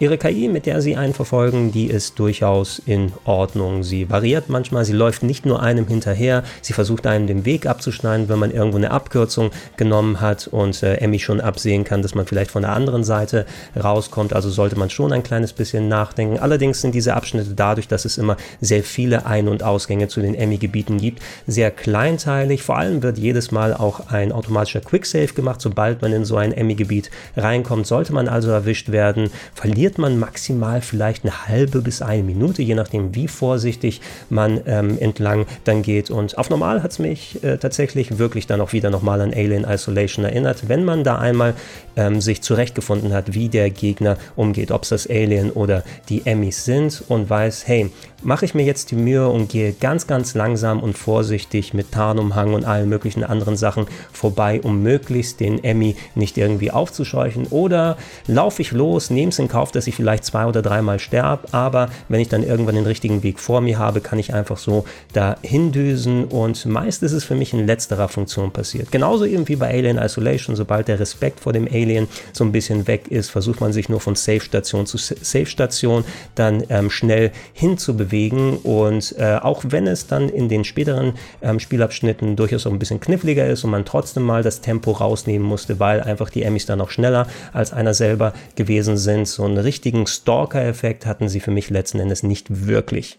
Ihre 0.00 0.16
KI, 0.16 0.46
mit 0.46 0.66
der 0.66 0.80
Sie 0.80 0.94
einen 0.94 1.12
verfolgen, 1.12 1.72
die 1.72 1.86
ist 1.86 2.20
durchaus 2.20 2.80
in 2.86 3.12
Ordnung. 3.24 3.82
Sie 3.82 4.08
variiert 4.08 4.48
manchmal, 4.48 4.84
sie 4.84 4.92
läuft 4.92 5.24
nicht 5.24 5.44
nur 5.44 5.60
einem 5.60 5.88
hinterher, 5.88 6.44
sie 6.62 6.72
versucht 6.72 7.04
einem 7.08 7.26
den 7.26 7.44
Weg 7.44 7.66
abzuschneiden, 7.66 8.28
wenn 8.28 8.38
man 8.38 8.52
irgendwo 8.52 8.76
eine 8.76 8.92
Abkürzung 8.92 9.50
genommen 9.76 10.20
hat 10.20 10.46
und 10.46 10.84
äh, 10.84 10.98
Emmy 10.98 11.18
schon 11.18 11.40
absehen 11.40 11.82
kann, 11.82 12.02
dass 12.02 12.14
man 12.14 12.26
vielleicht 12.26 12.52
von 12.52 12.62
der 12.62 12.74
anderen 12.74 13.02
Seite 13.02 13.44
rauskommt. 13.74 14.34
Also 14.34 14.50
sollte 14.50 14.78
man 14.78 14.88
schon 14.88 15.12
ein 15.12 15.24
kleines 15.24 15.52
bisschen 15.52 15.88
nachdenken. 15.88 16.38
Allerdings 16.38 16.80
sind 16.80 16.94
diese 16.94 17.14
Abschnitte 17.14 17.54
dadurch, 17.56 17.88
dass 17.88 18.04
es 18.04 18.18
immer 18.18 18.36
sehr 18.60 18.84
viele 18.84 19.26
Ein- 19.26 19.48
und 19.48 19.64
Ausgänge 19.64 20.06
zu 20.06 20.20
den 20.20 20.36
Emmy-Gebieten 20.36 20.98
gibt, 20.98 21.20
sehr 21.48 21.72
kleinteilig. 21.72 22.62
Vor 22.62 22.78
allem 22.78 23.02
wird 23.02 23.18
jedes 23.18 23.50
Mal 23.50 23.74
auch 23.74 24.10
ein 24.10 24.30
automatischer 24.30 24.80
Quicksave 24.80 25.34
gemacht, 25.34 25.60
sobald 25.60 26.02
man 26.02 26.12
in 26.12 26.24
so 26.24 26.36
ein 26.36 26.52
Emmy-Gebiet 26.52 27.10
reinkommt. 27.36 27.88
Sollte 27.88 28.12
man 28.12 28.28
also 28.28 28.50
erwischt 28.50 28.92
werden, 28.92 29.30
verliert 29.54 29.87
verliert 29.88 29.98
man 29.98 30.18
maximal 30.18 30.82
vielleicht 30.82 31.24
eine 31.24 31.48
halbe 31.48 31.80
bis 31.80 32.02
eine 32.02 32.22
Minute, 32.22 32.60
je 32.62 32.74
nachdem, 32.74 33.14
wie 33.14 33.26
vorsichtig 33.26 34.02
man 34.28 34.60
ähm, 34.66 34.98
entlang 35.00 35.46
dann 35.64 35.80
geht. 35.80 36.10
Und 36.10 36.36
auf 36.36 36.50
normal 36.50 36.82
hat 36.82 36.90
es 36.90 36.98
mich 36.98 37.42
äh, 37.42 37.56
tatsächlich 37.56 38.18
wirklich 38.18 38.46
dann 38.46 38.60
auch 38.60 38.74
wieder 38.74 38.90
nochmal 38.90 39.22
an 39.22 39.32
Alien 39.32 39.64
Isolation 39.64 40.26
erinnert, 40.26 40.68
wenn 40.68 40.84
man 40.84 41.04
da 41.04 41.18
einmal 41.18 41.54
ähm, 41.96 42.20
sich 42.20 42.42
zurechtgefunden 42.42 43.14
hat, 43.14 43.32
wie 43.32 43.48
der 43.48 43.70
Gegner 43.70 44.18
umgeht, 44.36 44.72
ob 44.72 44.82
es 44.82 44.90
das 44.90 45.08
Alien 45.08 45.52
oder 45.52 45.84
die 46.10 46.26
Emmys 46.26 46.66
sind 46.66 47.02
und 47.08 47.30
weiß, 47.30 47.66
hey, 47.66 47.90
mache 48.22 48.44
ich 48.44 48.54
mir 48.54 48.64
jetzt 48.64 48.90
die 48.90 48.96
Mühe 48.96 49.28
und 49.28 49.48
gehe 49.48 49.72
ganz, 49.72 50.06
ganz 50.06 50.34
langsam 50.34 50.80
und 50.80 50.98
vorsichtig 50.98 51.72
mit 51.72 51.92
Tarnumhang 51.92 52.52
und 52.54 52.64
allen 52.64 52.88
möglichen 52.88 53.22
anderen 53.22 53.56
Sachen 53.56 53.86
vorbei, 54.12 54.60
um 54.62 54.82
möglichst 54.82 55.40
den 55.40 55.62
Emmy 55.62 55.96
nicht 56.14 56.36
irgendwie 56.36 56.70
aufzuscheuchen. 56.70 57.46
Oder 57.48 57.96
laufe 58.26 58.62
ich 58.62 58.72
los, 58.72 59.10
nehme 59.10 59.30
es 59.30 59.38
in 59.38 59.48
Kauf, 59.48 59.70
dass 59.70 59.86
ich 59.86 59.94
vielleicht 59.94 60.24
zwei 60.24 60.46
oder 60.46 60.62
dreimal 60.62 60.98
sterbe, 60.98 61.52
aber 61.52 61.90
wenn 62.08 62.20
ich 62.20 62.28
dann 62.28 62.42
irgendwann 62.42 62.74
den 62.74 62.86
richtigen 62.86 63.22
Weg 63.22 63.38
vor 63.38 63.60
mir 63.60 63.78
habe, 63.78 64.00
kann 64.00 64.18
ich 64.18 64.34
einfach 64.34 64.58
so 64.58 64.84
dahin 65.12 65.70
düsen 65.70 66.24
und 66.24 66.66
meist 66.66 67.02
ist 67.02 67.12
es 67.12 67.24
für 67.24 67.34
mich 67.34 67.52
in 67.52 67.66
letzterer 67.66 68.08
Funktion 68.08 68.50
passiert. 68.52 68.90
Genauso 68.90 69.24
eben 69.26 69.46
wie 69.48 69.56
bei 69.56 69.70
Alien 69.70 69.98
Isolation, 69.98 70.56
sobald 70.56 70.88
der 70.88 70.98
Respekt 70.98 71.40
vor 71.40 71.52
dem 71.52 71.68
Alien 71.68 72.08
so 72.32 72.44
ein 72.44 72.52
bisschen 72.52 72.86
weg 72.88 73.08
ist, 73.08 73.30
versucht 73.30 73.60
man 73.60 73.72
sich 73.72 73.88
nur 73.88 74.00
von 74.00 74.16
Safe-Station 74.16 74.86
zu 74.86 74.98
Safe-Station 74.98 76.04
dann 76.34 76.64
ähm, 76.68 76.90
schnell 76.90 77.30
hinzubewegen 77.52 78.07
bewegen 78.08 78.56
und 78.58 79.14
äh, 79.18 79.36
auch 79.40 79.64
wenn 79.68 79.86
es 79.86 80.06
dann 80.06 80.28
in 80.28 80.48
den 80.48 80.64
späteren 80.64 81.14
ähm, 81.42 81.60
Spielabschnitten 81.60 82.36
durchaus 82.36 82.66
auch 82.66 82.72
ein 82.72 82.78
bisschen 82.78 83.00
kniffliger 83.00 83.46
ist 83.46 83.64
und 83.64 83.70
man 83.70 83.84
trotzdem 83.84 84.22
mal 84.22 84.42
das 84.42 84.60
Tempo 84.60 84.92
rausnehmen 84.92 85.46
musste, 85.46 85.78
weil 85.78 86.00
einfach 86.00 86.30
die 86.30 86.42
Emmys 86.42 86.66
dann 86.66 86.78
noch 86.78 86.90
schneller 86.90 87.26
als 87.52 87.72
einer 87.72 87.94
selber 87.94 88.32
gewesen 88.56 88.96
sind. 88.96 89.28
So 89.28 89.44
einen 89.44 89.58
richtigen 89.58 90.06
Stalker-Effekt 90.06 91.06
hatten 91.06 91.28
sie 91.28 91.40
für 91.40 91.50
mich 91.50 91.70
letzten 91.70 92.00
Endes 92.00 92.22
nicht 92.22 92.66
wirklich. 92.66 93.18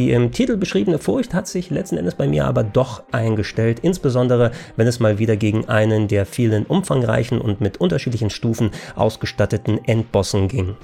Die 0.00 0.12
im 0.12 0.32
Titel 0.32 0.56
beschriebene 0.56 0.98
Furcht 0.98 1.34
hat 1.34 1.46
sich 1.46 1.68
letzten 1.68 1.98
Endes 1.98 2.14
bei 2.14 2.26
mir 2.26 2.46
aber 2.46 2.64
doch 2.64 3.02
eingestellt, 3.12 3.80
insbesondere 3.82 4.50
wenn 4.74 4.86
es 4.86 4.98
mal 4.98 5.18
wieder 5.18 5.36
gegen 5.36 5.68
einen 5.68 6.08
der 6.08 6.24
vielen 6.24 6.64
umfangreichen 6.64 7.38
und 7.38 7.60
mit 7.60 7.82
unterschiedlichen 7.82 8.30
Stufen 8.30 8.70
ausgestatteten 8.96 9.78
Endbossen 9.84 10.48
ging. 10.48 10.74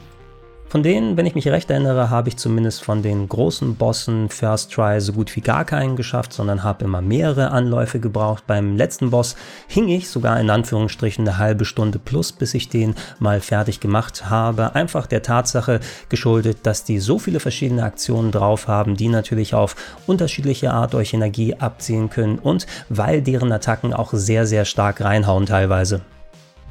Von 0.68 0.82
denen, 0.82 1.16
wenn 1.16 1.26
ich 1.26 1.36
mich 1.36 1.46
recht 1.46 1.70
erinnere, 1.70 2.10
habe 2.10 2.28
ich 2.28 2.38
zumindest 2.38 2.82
von 2.82 3.00
den 3.00 3.28
großen 3.28 3.76
Bossen 3.76 4.28
First 4.28 4.72
Try 4.72 5.00
so 5.00 5.12
gut 5.12 5.34
wie 5.36 5.40
gar 5.40 5.64
keinen 5.64 5.94
geschafft, 5.94 6.32
sondern 6.32 6.64
habe 6.64 6.84
immer 6.84 7.00
mehrere 7.00 7.52
Anläufe 7.52 8.00
gebraucht. 8.00 8.48
Beim 8.48 8.76
letzten 8.76 9.10
Boss 9.10 9.36
hing 9.68 9.88
ich 9.88 10.10
sogar 10.10 10.40
in 10.40 10.50
Anführungsstrichen 10.50 11.26
eine 11.26 11.38
halbe 11.38 11.64
Stunde 11.64 12.00
plus, 12.00 12.32
bis 12.32 12.52
ich 12.52 12.68
den 12.68 12.96
mal 13.20 13.40
fertig 13.40 13.78
gemacht 13.78 14.28
habe. 14.28 14.74
Einfach 14.74 15.06
der 15.06 15.22
Tatsache 15.22 15.78
geschuldet, 16.08 16.58
dass 16.64 16.82
die 16.82 16.98
so 16.98 17.20
viele 17.20 17.38
verschiedene 17.38 17.84
Aktionen 17.84 18.32
drauf 18.32 18.66
haben, 18.66 18.96
die 18.96 19.08
natürlich 19.08 19.54
auf 19.54 19.76
unterschiedliche 20.08 20.72
Art 20.72 20.96
euch 20.96 21.14
Energie 21.14 21.54
abziehen 21.54 22.10
können 22.10 22.40
und 22.40 22.66
weil 22.88 23.22
deren 23.22 23.52
Attacken 23.52 23.94
auch 23.94 24.12
sehr, 24.12 24.46
sehr 24.46 24.64
stark 24.64 25.00
reinhauen 25.00 25.46
teilweise. 25.46 26.00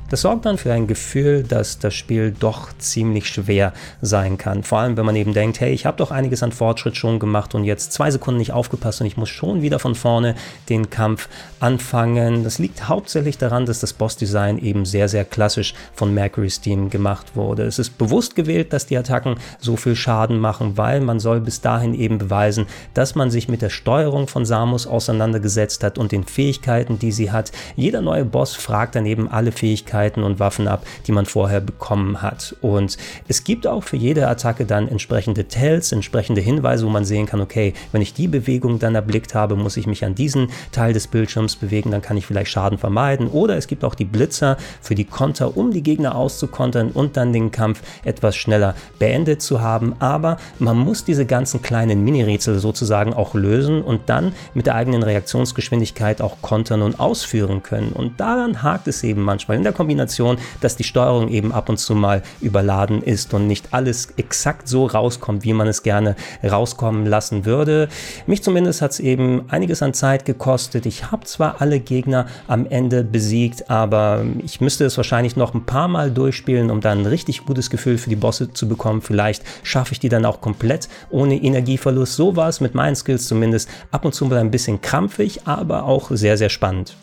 Das 0.08 0.22
sorgt 0.22 0.46
dann 0.46 0.60
für 0.60 0.72
ein 0.72 0.86
Gefühl, 0.86 1.42
dass 1.42 1.80
das 1.80 1.96
Spiel 1.96 2.32
doch 2.40 2.70
ziemlich 2.78 3.28
schwer 3.28 3.74
sein 4.04 4.38
kann. 4.38 4.62
Vor 4.62 4.78
allem, 4.78 4.98
wenn 4.98 5.06
man 5.06 5.16
eben 5.16 5.34
denkt, 5.34 5.60
hey, 5.60 5.74
ich 5.74 5.88
habe 5.88 5.98
doch 5.98 6.12
einiges 6.12 6.44
an 6.44 6.52
Fortschritt 6.52 6.96
schon 6.96 7.18
gemacht 7.18 7.56
und 7.56 7.64
jetzt 7.64 7.92
zwei 7.92 8.12
Sekunden 8.12 8.38
nicht 8.38 8.52
aufgepasst 8.52 9.02
und 9.02 9.08
ich 9.08 9.18
muss 9.18 9.30
schon 9.30 9.64
wieder 9.64 9.80
von 9.80 9.96
vorne 9.96 10.36
den 10.70 10.92
Kampf 10.92 11.28
anfangen. 11.60 12.44
Das 12.44 12.60
liegt 12.60 12.88
hauptsächlich 12.88 13.40
daran, 13.40 13.66
dass 13.66 13.80
das 13.80 13.94
Bossdesign 13.94 14.60
eben 14.60 14.86
sehr, 14.86 15.10
sehr 15.10 15.26
klassisch 15.26 15.74
von 15.96 16.14
Mercury's 16.14 16.62
Team 16.62 16.92
gemacht 16.92 17.36
wurde. 17.36 17.64
Es 17.64 17.80
ist 17.80 17.98
bewusst 17.98 18.36
gewählt, 18.36 18.74
dass 18.74 18.86
die 18.86 18.98
Attacken 18.98 19.38
so 19.58 19.76
viel 19.76 19.96
Schaden 19.96 20.38
machen, 20.38 20.78
weil 20.78 21.02
man 21.02 21.20
soll 21.20 21.40
bis 21.40 21.62
dahin 21.62 21.96
eben 21.96 22.20
beweisen, 22.20 22.68
dass 22.94 23.16
man 23.16 23.32
sich 23.32 23.48
mit 23.48 23.64
der 23.64 23.70
Steuerung 23.70 24.28
von 24.28 24.46
Samus 24.46 24.86
auseinandergesetzt 24.86 25.84
hat 25.84 25.98
und 25.98 26.12
den 26.12 26.26
Fähigkeiten, 26.26 27.00
die 27.00 27.12
sie 27.12 27.32
hat. 27.32 27.52
Jeder 27.76 28.02
neue 28.02 28.26
Boss 28.26 28.54
fragt 28.54 28.94
dann 28.94 29.08
eben 29.08 29.28
alle 29.32 29.52
Fähigkeiten 29.52 29.95
Fähigkeiten 29.96 30.24
und 30.24 30.40
Waffen 30.40 30.68
ab, 30.68 30.86
die 31.08 31.12
man 31.12 31.26
vorher 31.26 31.62
bekommen 31.62 32.22
hat. 32.22 32.56
Und 32.62 32.98
es 33.28 33.44
gibt 33.44 33.66
auch 33.66 33.84
für 33.84 33.96
jede 33.96 34.28
Attacke 34.28 34.66
dann 34.66 34.88
entsprechende 34.88 35.46
Tells, 35.46 35.92
entsprechende 35.92 36.42
Hinweise, 36.42 36.86
wo 36.86 36.90
man 36.90 37.06
sehen 37.06 37.26
kann, 37.26 37.42
okay, 37.42 37.74
wenn 37.92 38.02
ich 38.02 38.14
die 38.14 38.28
Bewegung 38.28 38.80
dann 38.80 38.96
erblickt 38.96 39.34
habe, 39.34 39.56
muss 39.56 39.78
ich 39.78 39.88
mich 39.88 40.04
an 40.04 40.16
diesen 40.16 40.50
Teil 40.72 40.94
des 40.94 41.08
Bildschirms 41.08 41.56
bewegen, 41.56 41.92
dann 41.92 42.02
kann 42.02 42.18
ich 42.18 42.26
vielleicht 42.26 42.52
Schaden 42.52 42.78
vermeiden. 42.78 43.28
Oder 43.30 43.56
es 43.56 43.68
gibt 43.68 43.84
auch 43.84 43.96
die 43.96 44.06
Blitzer 44.06 44.58
für 44.82 44.96
die 44.96 45.06
Konter, 45.06 45.56
um 45.56 45.72
die 45.72 45.84
Gegner 45.84 46.16
auszukontern 46.16 46.92
und 46.92 47.16
dann 47.16 47.32
den 47.32 47.52
Kampf 47.52 47.82
etwas 48.04 48.36
schneller 48.36 48.76
beendet 49.00 49.42
zu 49.42 49.62
haben. 49.62 49.96
Aber 50.00 50.38
man 50.60 50.78
muss 50.78 51.06
diese 51.06 51.26
ganzen 51.26 51.62
kleinen 51.62 52.04
Mini-Rätsel 52.04 52.60
sozusagen 52.60 53.14
auch 53.14 53.34
lösen 53.34 53.82
und 53.82 54.02
dann 54.08 54.34
mit 54.54 54.66
der 54.66 54.76
eigenen 54.76 55.04
Reaktionsgeschwindigkeit 55.04 56.22
auch 56.22 56.42
kontern 56.42 56.82
und 56.82 57.00
ausführen 57.00 57.64
können. 57.64 57.94
Und 57.94 58.20
daran 58.20 58.62
hakt 58.62 58.88
es 58.88 59.04
eben 59.06 59.22
manchmal. 59.22 59.58
In 59.58 59.64
der 59.64 59.74
Kombination, 59.86 60.38
dass 60.62 60.76
die 60.76 60.84
Steuerung 60.84 61.30
eben 61.30 61.52
ab 61.52 61.70
und 61.70 61.78
zu 61.78 61.94
mal 61.94 62.24
überladen 62.42 63.04
ist 63.04 63.36
und 63.36 63.46
nicht 63.46 63.68
alles 63.72 64.08
exakt 64.18 64.68
so 64.68 64.88
rauskommt, 64.88 65.44
wie 65.44 65.54
man 65.54 65.68
es 65.68 65.84
gerne 65.84 66.16
rauskommen 66.44 67.06
lassen 67.06 67.46
würde. 67.46 67.88
Mich 68.26 68.42
zumindest 68.42 68.82
hat 68.82 68.92
es 68.92 69.00
eben 69.00 69.44
einiges 69.50 69.84
an 69.84 69.94
Zeit 69.94 70.26
gekostet. 70.26 70.88
Ich 70.88 71.12
habe 71.12 71.26
zwar 71.26 71.62
alle 71.62 71.80
Gegner 71.80 72.26
am 72.48 72.66
Ende 72.66 73.04
besiegt, 73.04 73.70
aber 73.70 74.26
ich 74.44 74.60
müsste 74.60 74.86
es 74.86 74.98
wahrscheinlich 74.98 75.36
noch 75.36 75.54
ein 75.54 75.68
paar 75.68 75.88
Mal 75.88 76.10
durchspielen, 76.10 76.72
um 76.72 76.82
dann 76.82 77.02
ein 77.02 77.06
richtig 77.06 77.46
gutes 77.46 77.70
Gefühl 77.70 78.00
für 78.00 78.10
die 78.10 78.16
Bosse 78.16 78.52
zu 78.52 78.68
bekommen. 78.68 79.04
Vielleicht 79.04 79.44
schaffe 79.62 79.92
ich 79.92 80.00
die 80.00 80.10
dann 80.10 80.26
auch 80.26 80.42
komplett 80.42 80.90
ohne 81.12 81.36
Energieverlust. 81.36 82.16
So 82.16 82.36
war 82.36 82.50
es 82.50 82.60
mit 82.60 82.74
meinen 82.74 82.96
Skills 82.96 83.28
zumindest 83.28 83.70
ab 83.92 84.04
und 84.04 84.16
zu 84.16 84.26
mal 84.26 84.40
ein 84.40 84.50
bisschen 84.50 84.82
krampfig, 84.82 85.42
aber 85.46 85.84
auch 85.84 86.10
sehr, 86.10 86.40
sehr 86.40 86.50
spannend. 86.50 86.96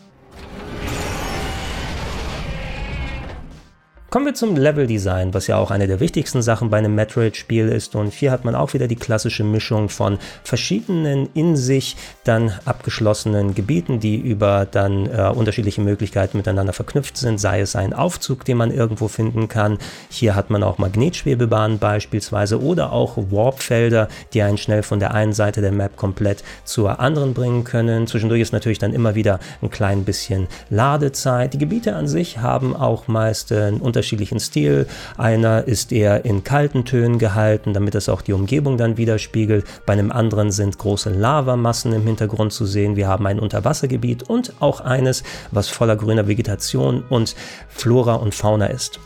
Kommen 4.13 4.27
wir 4.27 4.35
zum 4.35 4.55
Leveldesign, 4.55 5.33
was 5.33 5.47
ja 5.47 5.57
auch 5.57 5.71
eine 5.71 5.87
der 5.87 5.99
wichtigsten 5.99 6.43
Sachen 6.43 6.69
bei 6.69 6.77
einem 6.77 6.93
Metroid-Spiel 6.93 7.67
ist. 7.67 7.95
Und 7.95 8.13
hier 8.13 8.29
hat 8.29 8.45
man 8.45 8.53
auch 8.53 8.75
wieder 8.75 8.87
die 8.87 8.95
klassische 8.95 9.43
Mischung 9.43 9.89
von 9.89 10.19
verschiedenen 10.43 11.29
in 11.33 11.55
sich 11.55 11.95
dann 12.23 12.53
abgeschlossenen 12.63 13.55
Gebieten, 13.55 13.99
die 13.99 14.17
über 14.17 14.67
dann 14.69 15.07
äh, 15.07 15.31
unterschiedliche 15.33 15.81
Möglichkeiten 15.81 16.37
miteinander 16.37 16.73
verknüpft 16.73 17.17
sind, 17.17 17.39
sei 17.39 17.61
es 17.61 17.75
ein 17.75 17.91
Aufzug, 17.91 18.45
den 18.45 18.57
man 18.57 18.69
irgendwo 18.69 19.07
finden 19.07 19.47
kann. 19.47 19.79
Hier 20.11 20.35
hat 20.35 20.51
man 20.51 20.61
auch 20.61 20.77
Magnetschwebebahnen 20.77 21.79
beispielsweise 21.79 22.61
oder 22.61 22.91
auch 22.93 23.17
Warpfelder, 23.17 24.09
die 24.33 24.43
einen 24.43 24.59
schnell 24.59 24.83
von 24.83 24.99
der 24.99 25.15
einen 25.15 25.33
Seite 25.33 25.61
der 25.61 25.71
Map 25.71 25.97
komplett 25.97 26.43
zur 26.65 26.99
anderen 26.99 27.33
bringen 27.33 27.63
können. 27.63 28.05
Zwischendurch 28.05 28.41
ist 28.41 28.53
natürlich 28.53 28.77
dann 28.77 28.93
immer 28.93 29.15
wieder 29.15 29.39
ein 29.63 29.71
klein 29.71 30.05
bisschen 30.05 30.47
Ladezeit. 30.69 31.55
Die 31.55 31.57
Gebiete 31.57 31.95
an 31.95 32.07
sich 32.07 32.37
haben 32.37 32.75
auch 32.75 33.07
meist 33.07 33.51
äh, 33.51 33.63
einen 33.63 33.81
unterschiedlichen 34.03 34.41
Stil. 34.41 34.85
Einer 35.17 35.63
ist 35.65 35.93
eher 35.93 36.25
in 36.25 36.43
kalten 36.43 36.83
Tönen 36.83 37.19
gehalten, 37.19 37.73
damit 37.73 37.95
es 37.95 38.09
auch 38.09 38.21
die 38.21 38.33
Umgebung 38.33 38.77
dann 38.77 38.97
widerspiegelt. 38.97 39.65
Bei 39.85 39.93
einem 39.93 40.11
anderen 40.11 40.51
sind 40.51 40.77
große 40.77 41.09
Lavamassen 41.09 41.93
im 41.93 42.03
Hintergrund 42.05 42.51
zu 42.51 42.65
sehen. 42.65 42.97
Wir 42.97 43.07
haben 43.07 43.25
ein 43.27 43.39
Unterwassergebiet 43.39 44.23
und 44.23 44.53
auch 44.59 44.81
eines, 44.81 45.23
was 45.51 45.69
voller 45.69 45.95
grüner 45.95 46.27
Vegetation 46.27 47.03
und 47.09 47.33
Flora 47.69 48.15
und 48.15 48.35
Fauna 48.35 48.65
ist. 48.65 48.99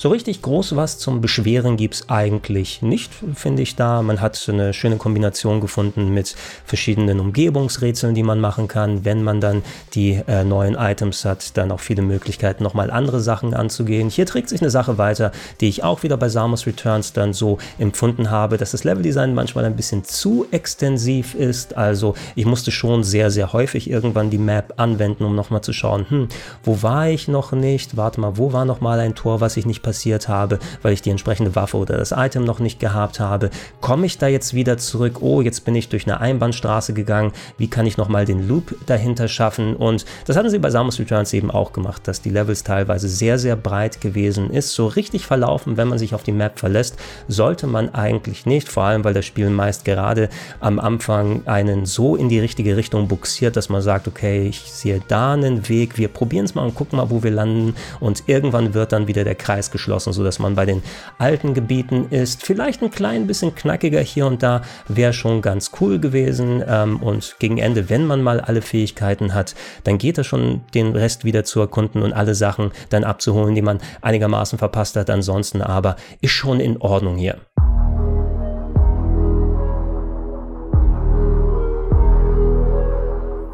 So 0.00 0.10
richtig 0.10 0.42
groß 0.42 0.76
was 0.76 0.98
zum 0.98 1.20
Beschweren 1.20 1.76
gibt 1.76 1.94
es 1.94 2.08
eigentlich 2.08 2.82
nicht, 2.82 3.10
finde 3.34 3.62
ich 3.62 3.74
da. 3.74 4.00
Man 4.00 4.20
hat 4.20 4.48
eine 4.48 4.72
schöne 4.72 4.96
Kombination 4.96 5.60
gefunden 5.60 6.14
mit 6.14 6.36
verschiedenen 6.64 7.18
Umgebungsrätseln, 7.18 8.14
die 8.14 8.22
man 8.22 8.38
machen 8.38 8.68
kann. 8.68 9.04
Wenn 9.04 9.24
man 9.24 9.40
dann 9.40 9.64
die 9.94 10.22
äh, 10.28 10.44
neuen 10.44 10.76
Items 10.76 11.24
hat, 11.24 11.56
dann 11.56 11.72
auch 11.72 11.80
viele 11.80 12.02
Möglichkeiten, 12.02 12.62
nochmal 12.62 12.92
andere 12.92 13.18
Sachen 13.18 13.54
anzugehen. 13.54 14.08
Hier 14.08 14.24
trägt 14.24 14.50
sich 14.50 14.60
eine 14.60 14.70
Sache 14.70 14.98
weiter, 14.98 15.32
die 15.60 15.68
ich 15.68 15.82
auch 15.82 16.04
wieder 16.04 16.16
bei 16.16 16.28
Samus 16.28 16.64
Returns 16.68 17.12
dann 17.12 17.32
so 17.32 17.58
empfunden 17.80 18.30
habe, 18.30 18.56
dass 18.56 18.70
das 18.70 18.84
Leveldesign 18.84 19.34
manchmal 19.34 19.64
ein 19.64 19.74
bisschen 19.74 20.04
zu 20.04 20.46
extensiv 20.52 21.34
ist. 21.34 21.76
Also 21.76 22.14
ich 22.36 22.46
musste 22.46 22.70
schon 22.70 23.02
sehr, 23.02 23.32
sehr 23.32 23.52
häufig 23.52 23.90
irgendwann 23.90 24.30
die 24.30 24.38
Map 24.38 24.74
anwenden, 24.76 25.24
um 25.24 25.34
nochmal 25.34 25.62
zu 25.62 25.72
schauen, 25.72 26.08
hm, 26.08 26.28
wo 26.62 26.84
war 26.84 27.08
ich 27.08 27.26
noch 27.26 27.50
nicht? 27.50 27.96
Warte 27.96 28.20
mal, 28.20 28.36
wo 28.36 28.52
war 28.52 28.64
nochmal 28.64 29.00
ein 29.00 29.16
Tor, 29.16 29.40
was 29.40 29.56
ich 29.56 29.66
nicht 29.66 29.87
passiert 29.88 30.28
habe, 30.28 30.58
weil 30.82 30.92
ich 30.92 31.00
die 31.00 31.08
entsprechende 31.08 31.54
Waffe 31.56 31.78
oder 31.78 31.96
das 31.96 32.12
Item 32.12 32.44
noch 32.44 32.58
nicht 32.58 32.78
gehabt 32.78 33.20
habe. 33.20 33.48
Komme 33.80 34.04
ich 34.04 34.18
da 34.18 34.26
jetzt 34.28 34.52
wieder 34.52 34.76
zurück? 34.76 35.22
Oh, 35.22 35.40
jetzt 35.40 35.64
bin 35.64 35.74
ich 35.74 35.88
durch 35.88 36.06
eine 36.06 36.20
Einbahnstraße 36.20 36.92
gegangen. 36.92 37.32
Wie 37.56 37.70
kann 37.70 37.86
ich 37.86 37.96
nochmal 37.96 38.26
den 38.26 38.46
Loop 38.46 38.74
dahinter 38.84 39.28
schaffen? 39.28 39.74
Und 39.74 40.04
das 40.26 40.36
hatten 40.36 40.50
sie 40.50 40.58
bei 40.58 40.68
Samus 40.68 40.98
Returns 40.98 41.32
eben 41.32 41.50
auch 41.50 41.72
gemacht, 41.72 42.06
dass 42.06 42.20
die 42.20 42.28
Levels 42.28 42.64
teilweise 42.64 43.08
sehr, 43.08 43.38
sehr 43.38 43.56
breit 43.56 44.02
gewesen 44.02 44.50
ist. 44.50 44.74
So 44.74 44.88
richtig 44.88 45.24
verlaufen, 45.24 45.78
wenn 45.78 45.88
man 45.88 45.98
sich 45.98 46.14
auf 46.14 46.22
die 46.22 46.32
Map 46.32 46.58
verlässt, 46.58 46.96
sollte 47.26 47.66
man 47.66 47.94
eigentlich 47.94 48.44
nicht, 48.44 48.68
vor 48.68 48.82
allem 48.82 49.04
weil 49.04 49.14
das 49.14 49.24
Spiel 49.24 49.48
meist 49.48 49.86
gerade 49.86 50.28
am 50.60 50.78
Anfang 50.78 51.46
einen 51.46 51.86
so 51.86 52.14
in 52.14 52.28
die 52.28 52.40
richtige 52.40 52.76
Richtung 52.76 53.08
buxiert, 53.08 53.56
dass 53.56 53.70
man 53.70 53.80
sagt, 53.80 54.06
okay, 54.06 54.48
ich 54.48 54.70
sehe 54.70 55.00
da 55.08 55.32
einen 55.32 55.66
Weg, 55.70 55.96
wir 55.96 56.08
probieren 56.08 56.44
es 56.44 56.54
mal 56.54 56.66
und 56.66 56.74
gucken 56.74 56.98
mal, 56.98 57.08
wo 57.08 57.22
wir 57.22 57.30
landen 57.30 57.74
und 58.00 58.24
irgendwann 58.26 58.74
wird 58.74 58.92
dann 58.92 59.06
wieder 59.06 59.24
der 59.24 59.34
Kreis 59.34 59.70
geschlossen, 59.70 59.77
sodass 60.12 60.38
man 60.38 60.54
bei 60.54 60.66
den 60.66 60.82
alten 61.18 61.54
Gebieten 61.54 62.08
ist. 62.10 62.44
Vielleicht 62.44 62.82
ein 62.82 62.90
klein 62.90 63.26
bisschen 63.26 63.54
knackiger 63.54 64.00
hier 64.00 64.26
und 64.26 64.42
da 64.42 64.62
wäre 64.88 65.12
schon 65.12 65.42
ganz 65.42 65.70
cool 65.80 65.98
gewesen. 65.98 66.62
Ähm, 66.66 67.02
und 67.02 67.36
gegen 67.38 67.58
Ende, 67.58 67.88
wenn 67.88 68.06
man 68.06 68.22
mal 68.22 68.40
alle 68.40 68.62
Fähigkeiten 68.62 69.34
hat, 69.34 69.54
dann 69.84 69.98
geht 69.98 70.18
es 70.18 70.26
schon, 70.26 70.62
den 70.74 70.94
Rest 70.94 71.24
wieder 71.24 71.44
zu 71.44 71.60
erkunden 71.60 72.02
und 72.02 72.12
alle 72.12 72.34
Sachen 72.34 72.72
dann 72.90 73.04
abzuholen, 73.04 73.54
die 73.54 73.62
man 73.62 73.78
einigermaßen 74.00 74.58
verpasst 74.58 74.96
hat. 74.96 75.10
Ansonsten 75.10 75.62
aber 75.62 75.96
ist 76.20 76.32
schon 76.32 76.60
in 76.60 76.78
Ordnung 76.78 77.16
hier. 77.16 77.38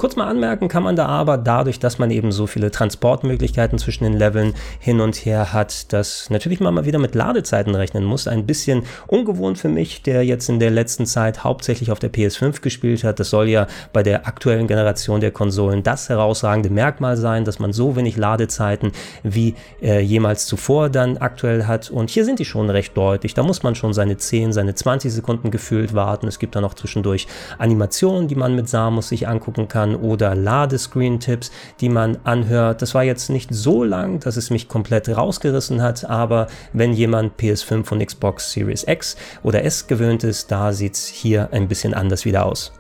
Kurz 0.05 0.17
mal 0.17 0.29
anmerken 0.29 0.69
kann 0.69 0.83
man 0.83 0.97
da 0.97 1.07
aber 1.07 1.39
dadurch, 1.39 1.79
dass 1.79 1.99
man 1.99 2.11
eben 2.11 2.31
so 2.31 2.47
viele 2.47 2.71
Transportmöglichkeiten 2.71 3.79
zwischen 3.79 4.05
den 4.05 4.13
Leveln 4.13 4.53
hin 4.79 5.01
und 5.01 5.17
her 5.17 5.55
hat, 5.55 5.95
dass 5.95 6.29
natürlich 6.29 6.61
man 6.61 6.75
mal 6.75 6.85
wieder 6.85 6.99
mit 6.99 7.15
Ladezeiten 7.15 7.75
rechnen 7.75 8.05
muss. 8.05 8.29
Ein 8.29 8.45
bisschen 8.45 8.83
ungewohnt 9.07 9.57
für 9.57 9.71
mich, 9.71 10.03
der 10.03 10.23
jetzt 10.23 10.51
in 10.51 10.61
der 10.61 10.71
letzten 10.71 11.07
Zeit 11.07 11.43
hauptsächlich 11.43 11.91
auf 11.91 12.01
der 12.01 12.13
PS5 12.13 12.61
gespielt 12.61 13.03
hat. 13.03 13.19
Das 13.19 13.31
soll 13.31 13.49
ja 13.49 13.67
bei 13.95 14.03
der 14.03 14.27
aktuellen 14.27 14.67
Generation 14.67 15.23
der 15.23 15.31
Konsolen 15.31 15.83
das 15.83 16.11
herausragende 16.11 16.69
Merkmal 16.69 17.17
sein, 17.17 17.47
dass 17.47 17.59
man 17.59 17.73
so 17.73 17.97
wenig 17.97 18.19
Ladezeiten 18.19 18.93
wie 19.23 19.55
äh, 19.81 20.01
jemals 20.01 20.45
zuvor 20.45 20.91
dann 20.91 21.17
aktuell 21.17 21.65
hat. 21.65 21.91
Und 21.91 22.11
hier 22.11 22.27
sind 22.27 22.41
die 22.41 22.45
schon 22.45 22.69
recht 22.69 22.95
deutlich. 22.95 23.33
Da 23.33 23.43
muss 23.43 23.63
man 23.63 23.75
schon 23.75 23.95
seine 23.95 24.19
10, 24.19 24.53
seine 24.53 24.75
20 24.75 25.11
Sekunden 25.11 25.51
gefühlt 25.51 25.95
warten. 25.95 26.29
Es 26.29 26.39
gibt 26.39 26.57
dann 26.57 26.65
auch 26.67 26.75
zwischendurch 26.75 27.27
Animationen, 27.57 28.29
die 28.29 28.35
man 28.35 28.55
mit 28.55 28.69
Samus 28.69 29.09
sich 29.09 29.27
angucken 29.27 29.67
kann 29.67 29.94
oder 29.95 30.35
Ladescreen-Tipps, 30.35 31.51
die 31.81 31.89
man 31.89 32.19
anhört. 32.25 32.83
Das 32.83 32.95
war 32.95 33.05
jetzt 33.05 33.31
nicht 33.31 33.55
so 33.55 33.85
lang, 33.85 34.21
dass 34.21 34.37
es 34.37 34.51
mich 34.51 34.69
komplett 34.69 35.09
rausgerissen 35.09 35.83
hat, 35.83 36.05
aber 36.05 36.47
wenn 36.73 36.93
jemand 36.93 37.41
PS5 37.41 37.93
und 37.93 38.07
Xbox 38.07 38.53
Series 38.53 38.85
X 38.87 39.17
oder 39.43 39.65
S 39.65 39.87
gewöhnt 39.87 40.25
ist, 40.25 40.51
da 40.51 40.73
sieht 40.73 40.95
es 40.95 41.07
hier 41.07 41.49
ein 41.53 41.69
bisschen 41.69 41.95
anders 41.95 42.25
wieder 42.25 42.47
aus. 42.47 42.73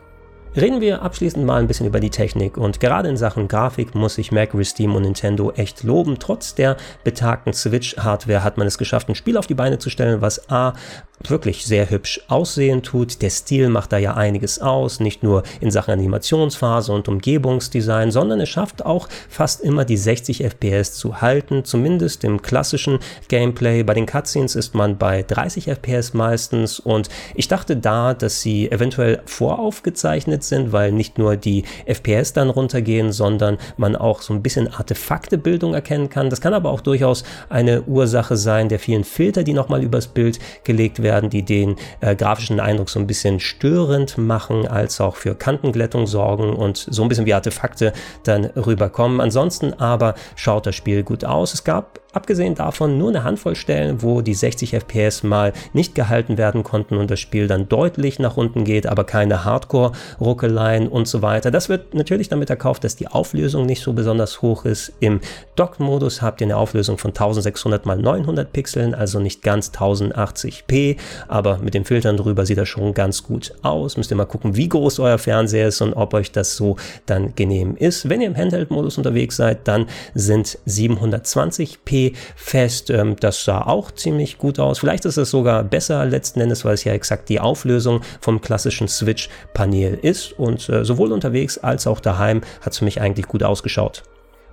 Reden 0.56 0.80
wir 0.80 1.02
abschließend 1.02 1.44
mal 1.44 1.56
ein 1.56 1.66
bisschen 1.66 1.88
über 1.88 1.98
die 1.98 2.10
Technik 2.10 2.56
und 2.56 2.78
gerade 2.78 3.08
in 3.08 3.16
Sachen 3.16 3.48
Grafik 3.48 3.96
muss 3.96 4.18
ich 4.18 4.30
Mercury 4.30 4.64
Steam 4.64 4.94
und 4.94 5.02
Nintendo 5.02 5.50
echt 5.50 5.82
loben. 5.82 6.20
Trotz 6.20 6.54
der 6.54 6.76
betagten 7.02 7.52
Switch-Hardware 7.52 8.44
hat 8.44 8.56
man 8.56 8.68
es 8.68 8.78
geschafft, 8.78 9.08
ein 9.08 9.16
Spiel 9.16 9.36
auf 9.36 9.48
die 9.48 9.54
Beine 9.54 9.80
zu 9.80 9.90
stellen, 9.90 10.20
was 10.20 10.48
A 10.50 10.74
wirklich 11.22 11.64
sehr 11.64 11.90
hübsch 11.90 12.20
aussehen 12.28 12.82
tut. 12.82 13.22
Der 13.22 13.30
Stil 13.30 13.68
macht 13.68 13.92
da 13.92 13.98
ja 13.98 14.14
einiges 14.14 14.60
aus, 14.60 15.00
nicht 15.00 15.22
nur 15.22 15.42
in 15.60 15.70
Sachen 15.70 15.92
Animationsphase 15.92 16.92
und 16.92 17.08
Umgebungsdesign, 17.08 18.10
sondern 18.10 18.40
es 18.40 18.48
schafft 18.48 18.84
auch 18.84 19.08
fast 19.28 19.60
immer 19.62 19.84
die 19.84 19.96
60 19.96 20.44
FPS 20.44 20.94
zu 20.94 21.20
halten, 21.20 21.64
zumindest 21.64 22.24
im 22.24 22.42
klassischen 22.42 22.98
Gameplay. 23.28 23.82
Bei 23.82 23.94
den 23.94 24.06
Cutscenes 24.06 24.54
ist 24.54 24.74
man 24.74 24.98
bei 24.98 25.22
30 25.22 25.68
FPS 25.68 26.14
meistens 26.14 26.80
und 26.80 27.08
ich 27.34 27.48
dachte 27.48 27.76
da, 27.76 28.12
dass 28.14 28.40
sie 28.40 28.70
eventuell 28.70 29.22
voraufgezeichnet 29.24 30.42
sind, 30.42 30.72
weil 30.72 30.92
nicht 30.92 31.18
nur 31.18 31.36
die 31.36 31.64
FPS 31.86 32.32
dann 32.32 32.50
runtergehen, 32.50 33.12
sondern 33.12 33.58
man 33.76 33.96
auch 33.96 34.20
so 34.20 34.34
ein 34.34 34.42
bisschen 34.42 34.72
Artefaktebildung 34.72 35.74
erkennen 35.74 36.10
kann. 36.10 36.28
Das 36.28 36.40
kann 36.40 36.54
aber 36.54 36.70
auch 36.70 36.80
durchaus 36.80 37.24
eine 37.48 37.82
Ursache 37.82 38.36
sein 38.36 38.68
der 38.68 38.78
vielen 38.78 39.04
Filter, 39.04 39.44
die 39.44 39.52
nochmal 39.52 39.82
übers 39.82 40.08
Bild 40.08 40.38
gelegt 40.64 41.03
werden, 41.04 41.30
die 41.30 41.44
den 41.44 41.76
äh, 42.00 42.16
grafischen 42.16 42.58
Eindruck 42.58 42.90
so 42.90 42.98
ein 42.98 43.06
bisschen 43.06 43.38
störend 43.38 44.18
machen, 44.18 44.66
als 44.66 45.00
auch 45.00 45.14
für 45.14 45.36
Kantenglättung 45.36 46.08
sorgen 46.08 46.52
und 46.52 46.76
so 46.76 47.02
ein 47.02 47.08
bisschen 47.08 47.26
wie 47.26 47.34
Artefakte 47.34 47.92
dann 48.24 48.46
rüberkommen. 48.46 49.20
Ansonsten 49.20 49.72
aber 49.74 50.16
schaut 50.34 50.66
das 50.66 50.74
Spiel 50.74 51.04
gut 51.04 51.24
aus. 51.24 51.54
Es 51.54 51.62
gab 51.62 52.00
abgesehen 52.14 52.54
davon 52.54 52.96
nur 52.98 53.10
eine 53.10 53.24
Handvoll 53.24 53.56
Stellen, 53.56 54.02
wo 54.02 54.22
die 54.22 54.34
60 54.34 54.74
FPS 54.74 55.22
mal 55.22 55.52
nicht 55.72 55.94
gehalten 55.94 56.38
werden 56.38 56.62
konnten 56.62 56.96
und 56.96 57.10
das 57.10 57.20
Spiel 57.20 57.48
dann 57.48 57.68
deutlich 57.68 58.18
nach 58.18 58.36
unten 58.36 58.64
geht, 58.64 58.86
aber 58.86 59.04
keine 59.04 59.44
Hardcore-Ruckeleien 59.44 60.88
und 60.88 61.08
so 61.08 61.22
weiter. 61.22 61.50
Das 61.50 61.68
wird 61.68 61.94
natürlich 61.94 62.28
damit 62.28 62.50
erkauft, 62.50 62.84
dass 62.84 62.96
die 62.96 63.08
Auflösung 63.08 63.66
nicht 63.66 63.82
so 63.82 63.92
besonders 63.92 64.42
hoch 64.42 64.64
ist. 64.64 64.92
Im 65.00 65.20
Dock-Modus 65.56 66.22
habt 66.22 66.40
ihr 66.40 66.46
eine 66.46 66.56
Auflösung 66.56 66.98
von 66.98 67.10
1600 67.10 67.84
x 67.84 67.94
900 68.02 68.52
Pixeln, 68.52 68.94
also 68.94 69.18
nicht 69.18 69.42
ganz 69.42 69.70
1080p, 69.70 70.96
aber 71.28 71.58
mit 71.58 71.74
den 71.74 71.84
Filtern 71.84 72.16
drüber 72.16 72.46
sieht 72.46 72.58
das 72.58 72.68
schon 72.68 72.94
ganz 72.94 73.22
gut 73.22 73.52
aus. 73.62 73.96
Müsst 73.96 74.10
ihr 74.10 74.16
mal 74.16 74.24
gucken, 74.24 74.56
wie 74.56 74.68
groß 74.68 75.00
euer 75.00 75.18
Fernseher 75.18 75.68
ist 75.68 75.80
und 75.80 75.94
ob 75.94 76.14
euch 76.14 76.32
das 76.32 76.56
so 76.56 76.76
dann 77.06 77.34
genehm 77.34 77.76
ist. 77.76 78.08
Wenn 78.08 78.20
ihr 78.20 78.28
im 78.28 78.36
Handheld-Modus 78.36 78.98
unterwegs 78.98 79.36
seid, 79.36 79.66
dann 79.66 79.86
sind 80.14 80.58
720p 80.66 82.03
fest. 82.36 82.90
Ähm, 82.90 83.16
das 83.18 83.44
sah 83.44 83.62
auch 83.62 83.90
ziemlich 83.90 84.38
gut 84.38 84.58
aus. 84.58 84.78
Vielleicht 84.78 85.04
ist 85.04 85.16
es 85.16 85.30
sogar 85.30 85.64
besser 85.64 86.04
letzten 86.04 86.40
Endes, 86.40 86.64
weil 86.64 86.74
es 86.74 86.84
ja 86.84 86.92
exakt 86.92 87.28
die 87.28 87.40
Auflösung 87.40 88.00
vom 88.20 88.40
klassischen 88.40 88.88
Switch-Panel 88.88 89.98
ist. 90.02 90.32
Und 90.32 90.68
äh, 90.68 90.84
sowohl 90.84 91.12
unterwegs 91.12 91.58
als 91.58 91.86
auch 91.86 92.00
daheim 92.00 92.42
hat 92.60 92.72
es 92.72 92.78
für 92.78 92.84
mich 92.84 93.00
eigentlich 93.00 93.26
gut 93.26 93.42
ausgeschaut. 93.42 94.02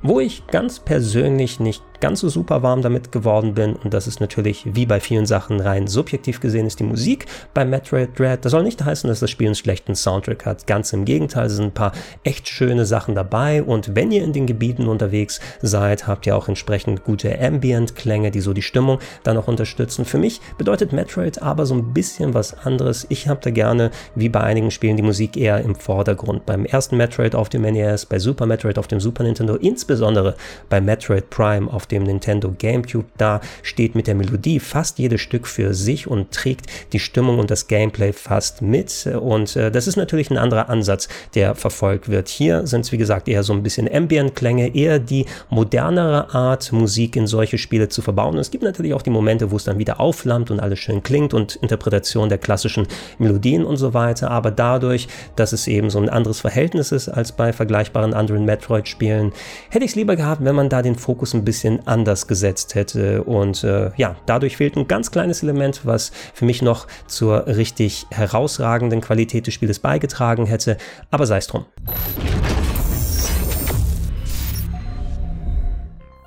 Wo 0.01 0.19
ich 0.19 0.47
ganz 0.47 0.79
persönlich 0.79 1.59
nicht 1.59 1.83
ganz 2.01 2.19
so 2.19 2.29
super 2.29 2.63
warm 2.63 2.81
damit 2.81 3.11
geworden 3.11 3.53
bin. 3.53 3.75
Und 3.75 3.93
das 3.93 4.07
ist 4.07 4.19
natürlich 4.19 4.65
wie 4.65 4.85
bei 4.85 4.99
vielen 4.99 5.25
Sachen 5.25 5.61
rein 5.61 5.87
subjektiv 5.87 6.41
gesehen 6.41 6.65
ist 6.65 6.79
die 6.79 6.83
Musik 6.83 7.27
bei 7.53 7.63
Metroid 7.63 8.17
Dread. 8.17 8.43
Das 8.43 8.51
soll 8.51 8.63
nicht 8.63 8.83
heißen, 8.83 9.07
dass 9.07 9.19
das 9.19 9.29
Spiel 9.29 9.47
einen 9.47 9.55
schlechten 9.55 9.95
Soundtrack 9.95 10.45
hat. 10.45 10.67
Ganz 10.67 10.91
im 10.93 11.05
Gegenteil, 11.05 11.45
es 11.45 11.53
sind 11.53 11.65
ein 11.65 11.73
paar 11.73 11.93
echt 12.23 12.49
schöne 12.49 12.85
Sachen 12.85 13.15
dabei. 13.15 13.63
Und 13.63 13.95
wenn 13.95 14.11
ihr 14.11 14.23
in 14.23 14.33
den 14.33 14.47
Gebieten 14.47 14.87
unterwegs 14.87 15.39
seid, 15.61 16.07
habt 16.07 16.25
ihr 16.25 16.35
auch 16.35 16.47
entsprechend 16.47 17.03
gute 17.03 17.39
Ambient-Klänge, 17.39 18.31
die 18.31 18.41
so 18.41 18.53
die 18.53 18.61
Stimmung 18.61 18.99
dann 19.23 19.37
auch 19.37 19.47
unterstützen. 19.47 20.05
Für 20.05 20.17
mich 20.17 20.41
bedeutet 20.57 20.91
Metroid 20.93 21.41
aber 21.41 21.65
so 21.65 21.75
ein 21.75 21.93
bisschen 21.93 22.33
was 22.33 22.65
anderes. 22.65 23.05
Ich 23.09 23.27
habe 23.27 23.39
da 23.43 23.51
gerne, 23.51 23.91
wie 24.15 24.29
bei 24.29 24.41
einigen 24.41 24.71
Spielen, 24.71 24.97
die 24.97 25.03
Musik 25.03 25.37
eher 25.37 25.61
im 25.61 25.75
Vordergrund. 25.75 26.45
Beim 26.45 26.65
ersten 26.65 26.97
Metroid 26.97 27.35
auf 27.35 27.49
dem 27.49 27.61
NES, 27.61 28.07
bei 28.07 28.17
Super 28.17 28.47
Metroid 28.47 28.79
auf 28.79 28.87
dem 28.87 28.99
Super 28.99 29.23
Nintendo, 29.23 29.55
insbesondere 29.55 30.35
bei 30.69 30.81
Metroid 30.81 31.29
Prime 31.29 31.71
auf 31.71 31.85
dem 31.91 32.03
Nintendo 32.03 32.53
GameCube, 32.57 33.05
da 33.17 33.41
steht 33.63 33.95
mit 33.95 34.07
der 34.07 34.15
Melodie 34.15 34.59
fast 34.59 34.99
jedes 34.99 35.21
Stück 35.21 35.47
für 35.47 35.73
sich 35.73 36.07
und 36.07 36.31
trägt 36.31 36.67
die 36.93 36.99
Stimmung 36.99 37.39
und 37.39 37.51
das 37.51 37.67
Gameplay 37.67 38.13
fast 38.13 38.61
mit. 38.61 39.07
Und 39.07 39.55
äh, 39.55 39.71
das 39.71 39.87
ist 39.87 39.95
natürlich 39.95 40.31
ein 40.31 40.37
anderer 40.37 40.69
Ansatz, 40.69 41.07
der 41.35 41.55
verfolgt 41.55 42.09
wird. 42.09 42.29
Hier 42.29 42.65
sind 42.67 42.81
es, 42.81 42.91
wie 42.91 42.97
gesagt, 42.97 43.27
eher 43.27 43.43
so 43.43 43.53
ein 43.53 43.63
bisschen 43.63 43.93
Ambient-Klänge, 43.93 44.75
eher 44.75 44.99
die 44.99 45.25
modernere 45.49 46.33
Art, 46.33 46.71
Musik 46.71 47.15
in 47.15 47.27
solche 47.27 47.57
Spiele 47.57 47.89
zu 47.89 48.01
verbauen. 48.01 48.35
Und 48.35 48.39
es 48.39 48.51
gibt 48.51 48.63
natürlich 48.63 48.93
auch 48.93 49.01
die 49.01 49.09
Momente, 49.09 49.51
wo 49.51 49.57
es 49.57 49.63
dann 49.63 49.79
wieder 49.79 49.99
aufflammt 49.99 50.51
und 50.51 50.59
alles 50.59 50.79
schön 50.79 51.03
klingt 51.03 51.33
und 51.33 51.55
Interpretation 51.57 52.29
der 52.29 52.37
klassischen 52.37 52.87
Melodien 53.17 53.65
und 53.65 53.77
so 53.77 53.93
weiter. 53.93 54.31
Aber 54.31 54.51
dadurch, 54.51 55.07
dass 55.35 55.53
es 55.53 55.67
eben 55.67 55.89
so 55.89 55.99
ein 55.99 56.09
anderes 56.09 56.39
Verhältnis 56.39 56.91
ist 56.91 57.09
als 57.09 57.31
bei 57.31 57.53
vergleichbaren 57.53 58.13
anderen 58.13 58.45
Metroid-Spielen, 58.45 59.31
hätte 59.69 59.85
ich 59.85 59.91
es 59.91 59.95
lieber 59.95 60.15
gehabt, 60.15 60.43
wenn 60.43 60.55
man 60.55 60.69
da 60.69 60.81
den 60.81 60.95
Fokus 60.95 61.33
ein 61.33 61.43
bisschen 61.43 61.80
anders 61.85 62.27
gesetzt 62.27 62.75
hätte. 62.75 63.23
Und 63.23 63.63
äh, 63.63 63.91
ja, 63.97 64.15
dadurch 64.25 64.57
fehlt 64.57 64.75
ein 64.75 64.87
ganz 64.87 65.11
kleines 65.11 65.43
Element, 65.43 65.85
was 65.85 66.11
für 66.33 66.45
mich 66.45 66.61
noch 66.61 66.87
zur 67.07 67.47
richtig 67.47 68.05
herausragenden 68.11 69.01
Qualität 69.01 69.47
des 69.47 69.53
Spieles 69.53 69.79
beigetragen 69.79 70.45
hätte. 70.45 70.77
Aber 71.09 71.25
sei 71.25 71.37
es 71.37 71.47
drum. 71.47 71.65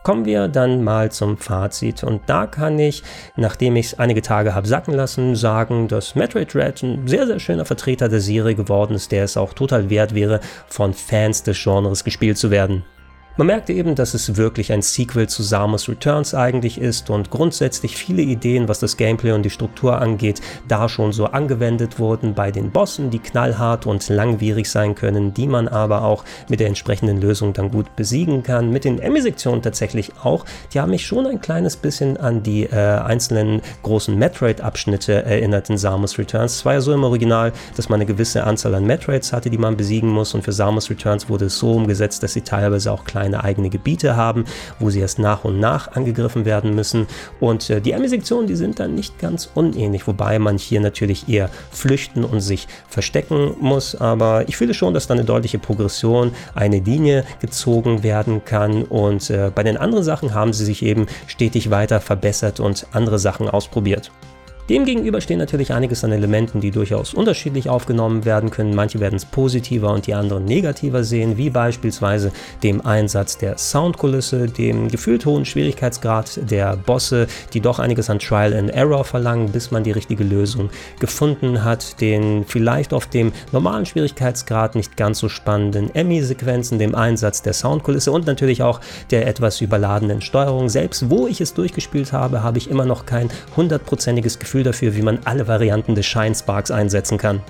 Kommen 0.04 0.26
wir 0.26 0.48
dann 0.48 0.84
mal 0.84 1.10
zum 1.10 1.38
Fazit. 1.38 2.04
Und 2.04 2.20
da 2.26 2.46
kann 2.46 2.78
ich, 2.78 3.02
nachdem 3.36 3.74
ich 3.76 3.86
es 3.86 3.98
einige 3.98 4.20
Tage 4.20 4.54
habe 4.54 4.68
sacken 4.68 4.92
lassen, 4.92 5.34
sagen, 5.34 5.88
dass 5.88 6.14
Metroid 6.14 6.52
Dread 6.52 6.82
ein 6.82 7.08
sehr, 7.08 7.26
sehr 7.26 7.40
schöner 7.40 7.64
Vertreter 7.64 8.10
der 8.10 8.20
Serie 8.20 8.54
geworden 8.54 8.96
ist, 8.96 9.12
der 9.12 9.24
es 9.24 9.38
auch 9.38 9.54
total 9.54 9.88
wert 9.88 10.14
wäre, 10.14 10.40
von 10.66 10.92
Fans 10.92 11.42
des 11.42 11.62
Genres 11.62 12.04
gespielt 12.04 12.36
zu 12.36 12.50
werden. 12.50 12.84
Man 13.36 13.48
merkte 13.48 13.72
eben, 13.72 13.96
dass 13.96 14.14
es 14.14 14.36
wirklich 14.36 14.70
ein 14.72 14.80
Sequel 14.80 15.28
zu 15.28 15.42
Samus 15.42 15.88
Returns 15.88 16.36
eigentlich 16.36 16.80
ist 16.80 17.10
und 17.10 17.30
grundsätzlich 17.30 17.96
viele 17.96 18.22
Ideen, 18.22 18.68
was 18.68 18.78
das 18.78 18.96
Gameplay 18.96 19.32
und 19.32 19.42
die 19.42 19.50
Struktur 19.50 20.00
angeht, 20.00 20.40
da 20.68 20.88
schon 20.88 21.12
so 21.12 21.26
angewendet 21.26 21.98
wurden 21.98 22.34
bei 22.34 22.52
den 22.52 22.70
Bossen, 22.70 23.10
die 23.10 23.18
knallhart 23.18 23.86
und 23.86 24.08
langwierig 24.08 24.70
sein 24.70 24.94
können, 24.94 25.34
die 25.34 25.48
man 25.48 25.66
aber 25.66 26.04
auch 26.04 26.22
mit 26.48 26.60
der 26.60 26.68
entsprechenden 26.68 27.20
Lösung 27.20 27.52
dann 27.52 27.72
gut 27.72 27.96
besiegen 27.96 28.44
kann. 28.44 28.70
Mit 28.70 28.84
den 28.84 29.00
Emmy-Sektionen 29.00 29.62
tatsächlich 29.62 30.12
auch. 30.22 30.44
Die 30.72 30.78
haben 30.78 30.90
mich 30.90 31.04
schon 31.04 31.26
ein 31.26 31.40
kleines 31.40 31.76
bisschen 31.76 32.16
an 32.16 32.44
die 32.44 32.62
äh, 32.62 32.76
einzelnen 32.76 33.62
großen 33.82 34.16
Metroid-Abschnitte 34.16 35.24
erinnert 35.24 35.68
in 35.70 35.76
Samus 35.76 36.18
Returns. 36.18 36.54
Es 36.54 36.64
war 36.64 36.74
ja 36.74 36.80
so 36.80 36.92
im 36.92 37.02
Original, 37.02 37.52
dass 37.76 37.88
man 37.88 37.96
eine 37.96 38.06
gewisse 38.06 38.44
Anzahl 38.44 38.76
an 38.76 38.86
Metroids 38.86 39.32
hatte, 39.32 39.50
die 39.50 39.58
man 39.58 39.76
besiegen 39.76 40.10
muss 40.10 40.34
und 40.34 40.44
für 40.44 40.52
Samus 40.52 40.88
Returns 40.88 41.28
wurde 41.28 41.46
es 41.46 41.58
so 41.58 41.72
umgesetzt, 41.72 42.22
dass 42.22 42.32
sie 42.32 42.42
teilweise 42.42 42.92
auch 42.92 43.02
klein 43.02 43.23
kleine 43.24 43.42
eigene 43.42 43.70
Gebiete 43.70 44.16
haben, 44.16 44.44
wo 44.78 44.90
sie 44.90 45.00
erst 45.00 45.18
nach 45.18 45.44
und 45.44 45.58
nach 45.58 45.92
angegriffen 45.92 46.44
werden 46.44 46.74
müssen. 46.74 47.06
Und 47.40 47.70
äh, 47.70 47.80
die 47.80 47.94
Army-Sektionen, 47.94 48.46
die 48.46 48.54
sind 48.54 48.78
dann 48.78 48.94
nicht 48.94 49.18
ganz 49.18 49.48
unähnlich, 49.54 50.06
wobei 50.06 50.38
man 50.38 50.58
hier 50.58 50.80
natürlich 50.80 51.28
eher 51.28 51.48
flüchten 51.70 52.22
und 52.24 52.40
sich 52.40 52.68
verstecken 52.86 53.54
muss. 53.60 53.94
Aber 53.94 54.46
ich 54.46 54.58
fühle 54.58 54.74
schon, 54.74 54.92
dass 54.92 55.06
da 55.06 55.14
eine 55.14 55.24
deutliche 55.24 55.58
Progression, 55.58 56.32
eine 56.54 56.80
Linie 56.80 57.24
gezogen 57.40 58.02
werden 58.02 58.44
kann. 58.44 58.82
Und 58.82 59.30
äh, 59.30 59.50
bei 59.54 59.62
den 59.62 59.78
anderen 59.78 60.04
Sachen 60.04 60.34
haben 60.34 60.52
sie 60.52 60.66
sich 60.66 60.82
eben 60.82 61.06
stetig 61.26 61.70
weiter 61.70 62.00
verbessert 62.00 62.60
und 62.60 62.86
andere 62.92 63.18
Sachen 63.18 63.48
ausprobiert. 63.48 64.10
Demgegenüber 64.70 65.20
stehen 65.20 65.38
natürlich 65.38 65.74
einiges 65.74 66.04
an 66.04 66.12
Elementen, 66.12 66.58
die 66.62 66.70
durchaus 66.70 67.12
unterschiedlich 67.12 67.68
aufgenommen 67.68 68.24
werden 68.24 68.48
können. 68.48 68.74
Manche 68.74 68.98
werden 68.98 69.16
es 69.16 69.26
positiver 69.26 69.92
und 69.92 70.06
die 70.06 70.14
anderen 70.14 70.46
negativer 70.46 71.04
sehen, 71.04 71.36
wie 71.36 71.50
beispielsweise 71.50 72.32
dem 72.62 72.80
Einsatz 72.80 73.36
der 73.36 73.58
Soundkulisse, 73.58 74.46
dem 74.46 74.88
gefühlt 74.88 75.26
hohen 75.26 75.44
Schwierigkeitsgrad 75.44 76.50
der 76.50 76.78
Bosse, 76.78 77.26
die 77.52 77.60
doch 77.60 77.78
einiges 77.78 78.08
an 78.08 78.18
Trial 78.18 78.54
and 78.54 78.70
Error 78.70 79.04
verlangen, 79.04 79.52
bis 79.52 79.70
man 79.70 79.84
die 79.84 79.90
richtige 79.90 80.24
Lösung 80.24 80.70
gefunden 80.98 81.62
hat, 81.62 82.00
den 82.00 82.46
vielleicht 82.46 82.94
auf 82.94 83.06
dem 83.06 83.32
normalen 83.52 83.84
Schwierigkeitsgrad 83.84 84.76
nicht 84.76 84.96
ganz 84.96 85.18
so 85.18 85.28
spannenden 85.28 85.94
Emmy-Sequenzen, 85.94 86.78
dem 86.78 86.94
Einsatz 86.94 87.42
der 87.42 87.52
Soundkulisse 87.52 88.10
und 88.10 88.26
natürlich 88.26 88.62
auch 88.62 88.80
der 89.10 89.26
etwas 89.26 89.60
überladenen 89.60 90.22
Steuerung. 90.22 90.70
Selbst 90.70 91.10
wo 91.10 91.26
ich 91.26 91.42
es 91.42 91.52
durchgespielt 91.52 92.14
habe, 92.14 92.42
habe 92.42 92.56
ich 92.56 92.70
immer 92.70 92.86
noch 92.86 93.04
kein 93.04 93.28
hundertprozentiges 93.58 94.38
Gefühl 94.38 94.53
Gefühl 94.54 94.62
dafür, 94.62 94.94
wie 94.94 95.02
man 95.02 95.18
alle 95.24 95.48
Varianten 95.48 95.96
des 95.96 96.06
Shine 96.06 96.32
Sparks 96.32 96.70
einsetzen 96.70 97.18
kann. 97.18 97.42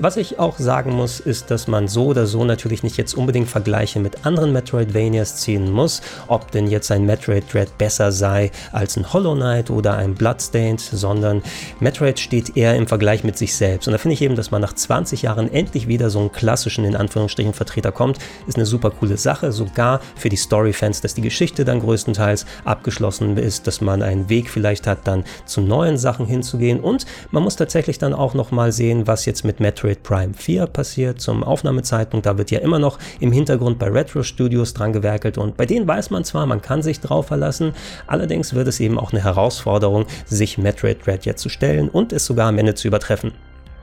Was 0.00 0.16
ich 0.16 0.38
auch 0.38 0.60
sagen 0.60 0.92
muss, 0.92 1.18
ist, 1.18 1.50
dass 1.50 1.66
man 1.66 1.88
so 1.88 2.06
oder 2.06 2.26
so 2.26 2.44
natürlich 2.44 2.84
nicht 2.84 2.96
jetzt 2.98 3.14
unbedingt 3.14 3.48
Vergleiche 3.48 3.98
mit 3.98 4.24
anderen 4.24 4.52
Metroidvanias 4.52 5.38
ziehen 5.38 5.72
muss, 5.72 6.02
ob 6.28 6.52
denn 6.52 6.68
jetzt 6.68 6.92
ein 6.92 7.04
Metroid 7.04 7.52
Dread 7.52 7.76
besser 7.78 8.12
sei 8.12 8.52
als 8.70 8.96
ein 8.96 9.12
Hollow 9.12 9.34
Knight 9.34 9.70
oder 9.70 9.96
ein 9.96 10.14
Bloodstained, 10.14 10.80
sondern 10.80 11.42
Metroid 11.80 12.20
steht 12.20 12.56
eher 12.56 12.76
im 12.76 12.86
Vergleich 12.86 13.24
mit 13.24 13.36
sich 13.36 13.56
selbst. 13.56 13.88
Und 13.88 13.92
da 13.92 13.98
finde 13.98 14.12
ich 14.14 14.22
eben, 14.22 14.36
dass 14.36 14.52
man 14.52 14.62
nach 14.62 14.72
20 14.72 15.22
Jahren 15.22 15.52
endlich 15.52 15.88
wieder 15.88 16.10
so 16.10 16.20
einen 16.20 16.30
klassischen, 16.30 16.84
in 16.84 16.94
Anführungsstrichen, 16.94 17.52
Vertreter 17.52 17.90
kommt, 17.90 18.18
ist 18.46 18.56
eine 18.56 18.66
super 18.66 18.92
coole 18.92 19.16
Sache, 19.16 19.50
sogar 19.50 20.00
für 20.14 20.28
die 20.28 20.36
Story-Fans, 20.36 21.00
dass 21.00 21.14
die 21.14 21.22
Geschichte 21.22 21.64
dann 21.64 21.80
größtenteils 21.80 22.46
abgeschlossen 22.64 23.36
ist, 23.36 23.66
dass 23.66 23.80
man 23.80 24.02
einen 24.02 24.28
Weg 24.28 24.48
vielleicht 24.48 24.86
hat, 24.86 25.08
dann 25.08 25.24
zu 25.44 25.60
neuen 25.60 25.98
Sachen 25.98 26.24
hinzugehen. 26.24 26.78
Und 26.78 27.04
man 27.32 27.42
muss 27.42 27.56
tatsächlich 27.56 27.98
dann 27.98 28.14
auch 28.14 28.34
nochmal 28.34 28.70
sehen, 28.70 29.08
was 29.08 29.24
jetzt 29.24 29.44
mit 29.44 29.58
Metroid 29.58 29.87
Metroid 29.88 30.02
Prime 30.02 30.34
4 30.34 30.66
passiert 30.66 31.20
zum 31.20 31.42
Aufnahmezeitpunkt. 31.42 32.26
Da 32.26 32.36
wird 32.36 32.50
ja 32.50 32.58
immer 32.58 32.78
noch 32.78 32.98
im 33.20 33.32
Hintergrund 33.32 33.78
bei 33.78 33.88
Retro 33.88 34.22
Studios 34.22 34.74
dran 34.74 34.92
gewerkelt 34.92 35.38
und 35.38 35.56
bei 35.56 35.64
denen 35.64 35.88
weiß 35.88 36.10
man 36.10 36.24
zwar, 36.24 36.44
man 36.46 36.60
kann 36.60 36.82
sich 36.82 37.00
drauf 37.00 37.28
verlassen, 37.28 37.72
allerdings 38.06 38.54
wird 38.54 38.68
es 38.68 38.80
eben 38.80 38.98
auch 38.98 39.12
eine 39.12 39.24
Herausforderung, 39.24 40.04
sich 40.26 40.58
Metroid 40.58 41.06
Dread 41.06 41.24
jetzt 41.24 41.40
zu 41.40 41.48
stellen 41.48 41.88
und 41.88 42.12
es 42.12 42.26
sogar 42.26 42.48
am 42.48 42.58
Ende 42.58 42.74
zu 42.74 42.88
übertreffen. 42.88 43.32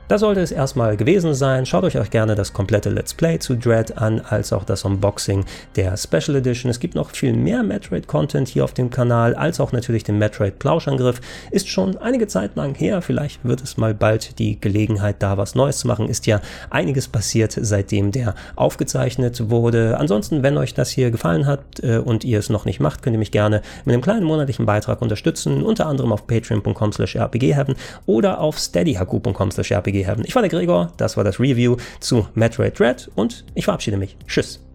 Das 0.08 0.20
sollte 0.20 0.40
es 0.40 0.52
erstmal 0.52 0.96
gewesen 0.96 1.34
sein. 1.34 1.66
Schaut 1.66 1.82
euch 1.82 1.98
auch 1.98 2.08
gerne 2.08 2.36
das 2.36 2.52
komplette 2.52 2.90
Let's 2.90 3.12
Play 3.12 3.40
zu 3.40 3.56
Dread 3.56 3.98
an, 3.98 4.20
als 4.20 4.52
auch 4.52 4.62
das 4.62 4.84
Unboxing 4.84 5.44
der 5.74 5.96
Special 5.96 6.36
Edition. 6.36 6.70
Es 6.70 6.78
gibt 6.78 6.94
noch 6.94 7.10
viel 7.10 7.32
mehr 7.32 7.64
Metroid-Content 7.64 8.46
hier 8.46 8.62
auf 8.62 8.72
dem 8.72 8.90
Kanal, 8.90 9.34
als 9.34 9.58
auch 9.58 9.72
natürlich 9.72 10.04
den 10.04 10.16
Metroid-Plauschangriff. 10.18 11.20
Ist 11.50 11.68
schon 11.68 11.98
einige 11.98 12.28
Zeit 12.28 12.54
lang 12.54 12.76
her, 12.76 13.02
vielleicht 13.02 13.44
wird 13.44 13.62
es 13.62 13.78
mal 13.78 13.94
bald 13.94 14.38
die 14.38 14.60
Gelegenheit, 14.60 15.16
da 15.18 15.38
was 15.38 15.56
Neues 15.56 15.78
zu 15.78 15.88
machen. 15.88 16.08
Ist 16.08 16.26
ja 16.26 16.40
einiges 16.70 17.08
passiert, 17.08 17.58
seitdem 17.60 18.12
der 18.12 18.36
aufgezeichnet 18.54 19.50
wurde. 19.50 19.98
Ansonsten, 19.98 20.44
wenn 20.44 20.56
euch 20.56 20.72
das 20.72 20.88
hier 20.88 21.10
gefallen 21.10 21.46
hat 21.46 21.82
äh, 21.82 21.98
und 21.98 22.22
ihr 22.22 22.38
es 22.38 22.48
noch 22.48 22.64
nicht 22.64 22.78
macht, 22.78 23.02
könnt 23.02 23.16
ihr 23.16 23.18
mich 23.18 23.32
gerne 23.32 23.60
mit 23.84 23.92
einem 23.92 24.02
kleinen 24.02 24.24
monatlichen 24.24 24.66
Beitrag 24.66 25.02
unterstützen, 25.02 25.64
unter 25.64 25.86
anderem 25.86 26.12
auf 26.12 26.28
patreon.com 26.28 26.92
slash 26.92 27.16
rpgheaven 27.16 27.74
oder 28.06 28.38
auf 28.38 28.56
steadyhaku.com 28.56 29.50
haben. 30.04 30.22
Ich 30.24 30.34
war 30.34 30.42
der 30.42 30.50
Gregor, 30.50 30.92
das 30.96 31.16
war 31.16 31.24
das 31.24 31.40
Review 31.40 31.76
zu 32.00 32.28
Metroid 32.34 32.78
Dread 32.78 33.10
und 33.14 33.44
ich 33.54 33.64
verabschiede 33.64 33.96
mich. 33.96 34.16
Tschüss. 34.26 34.65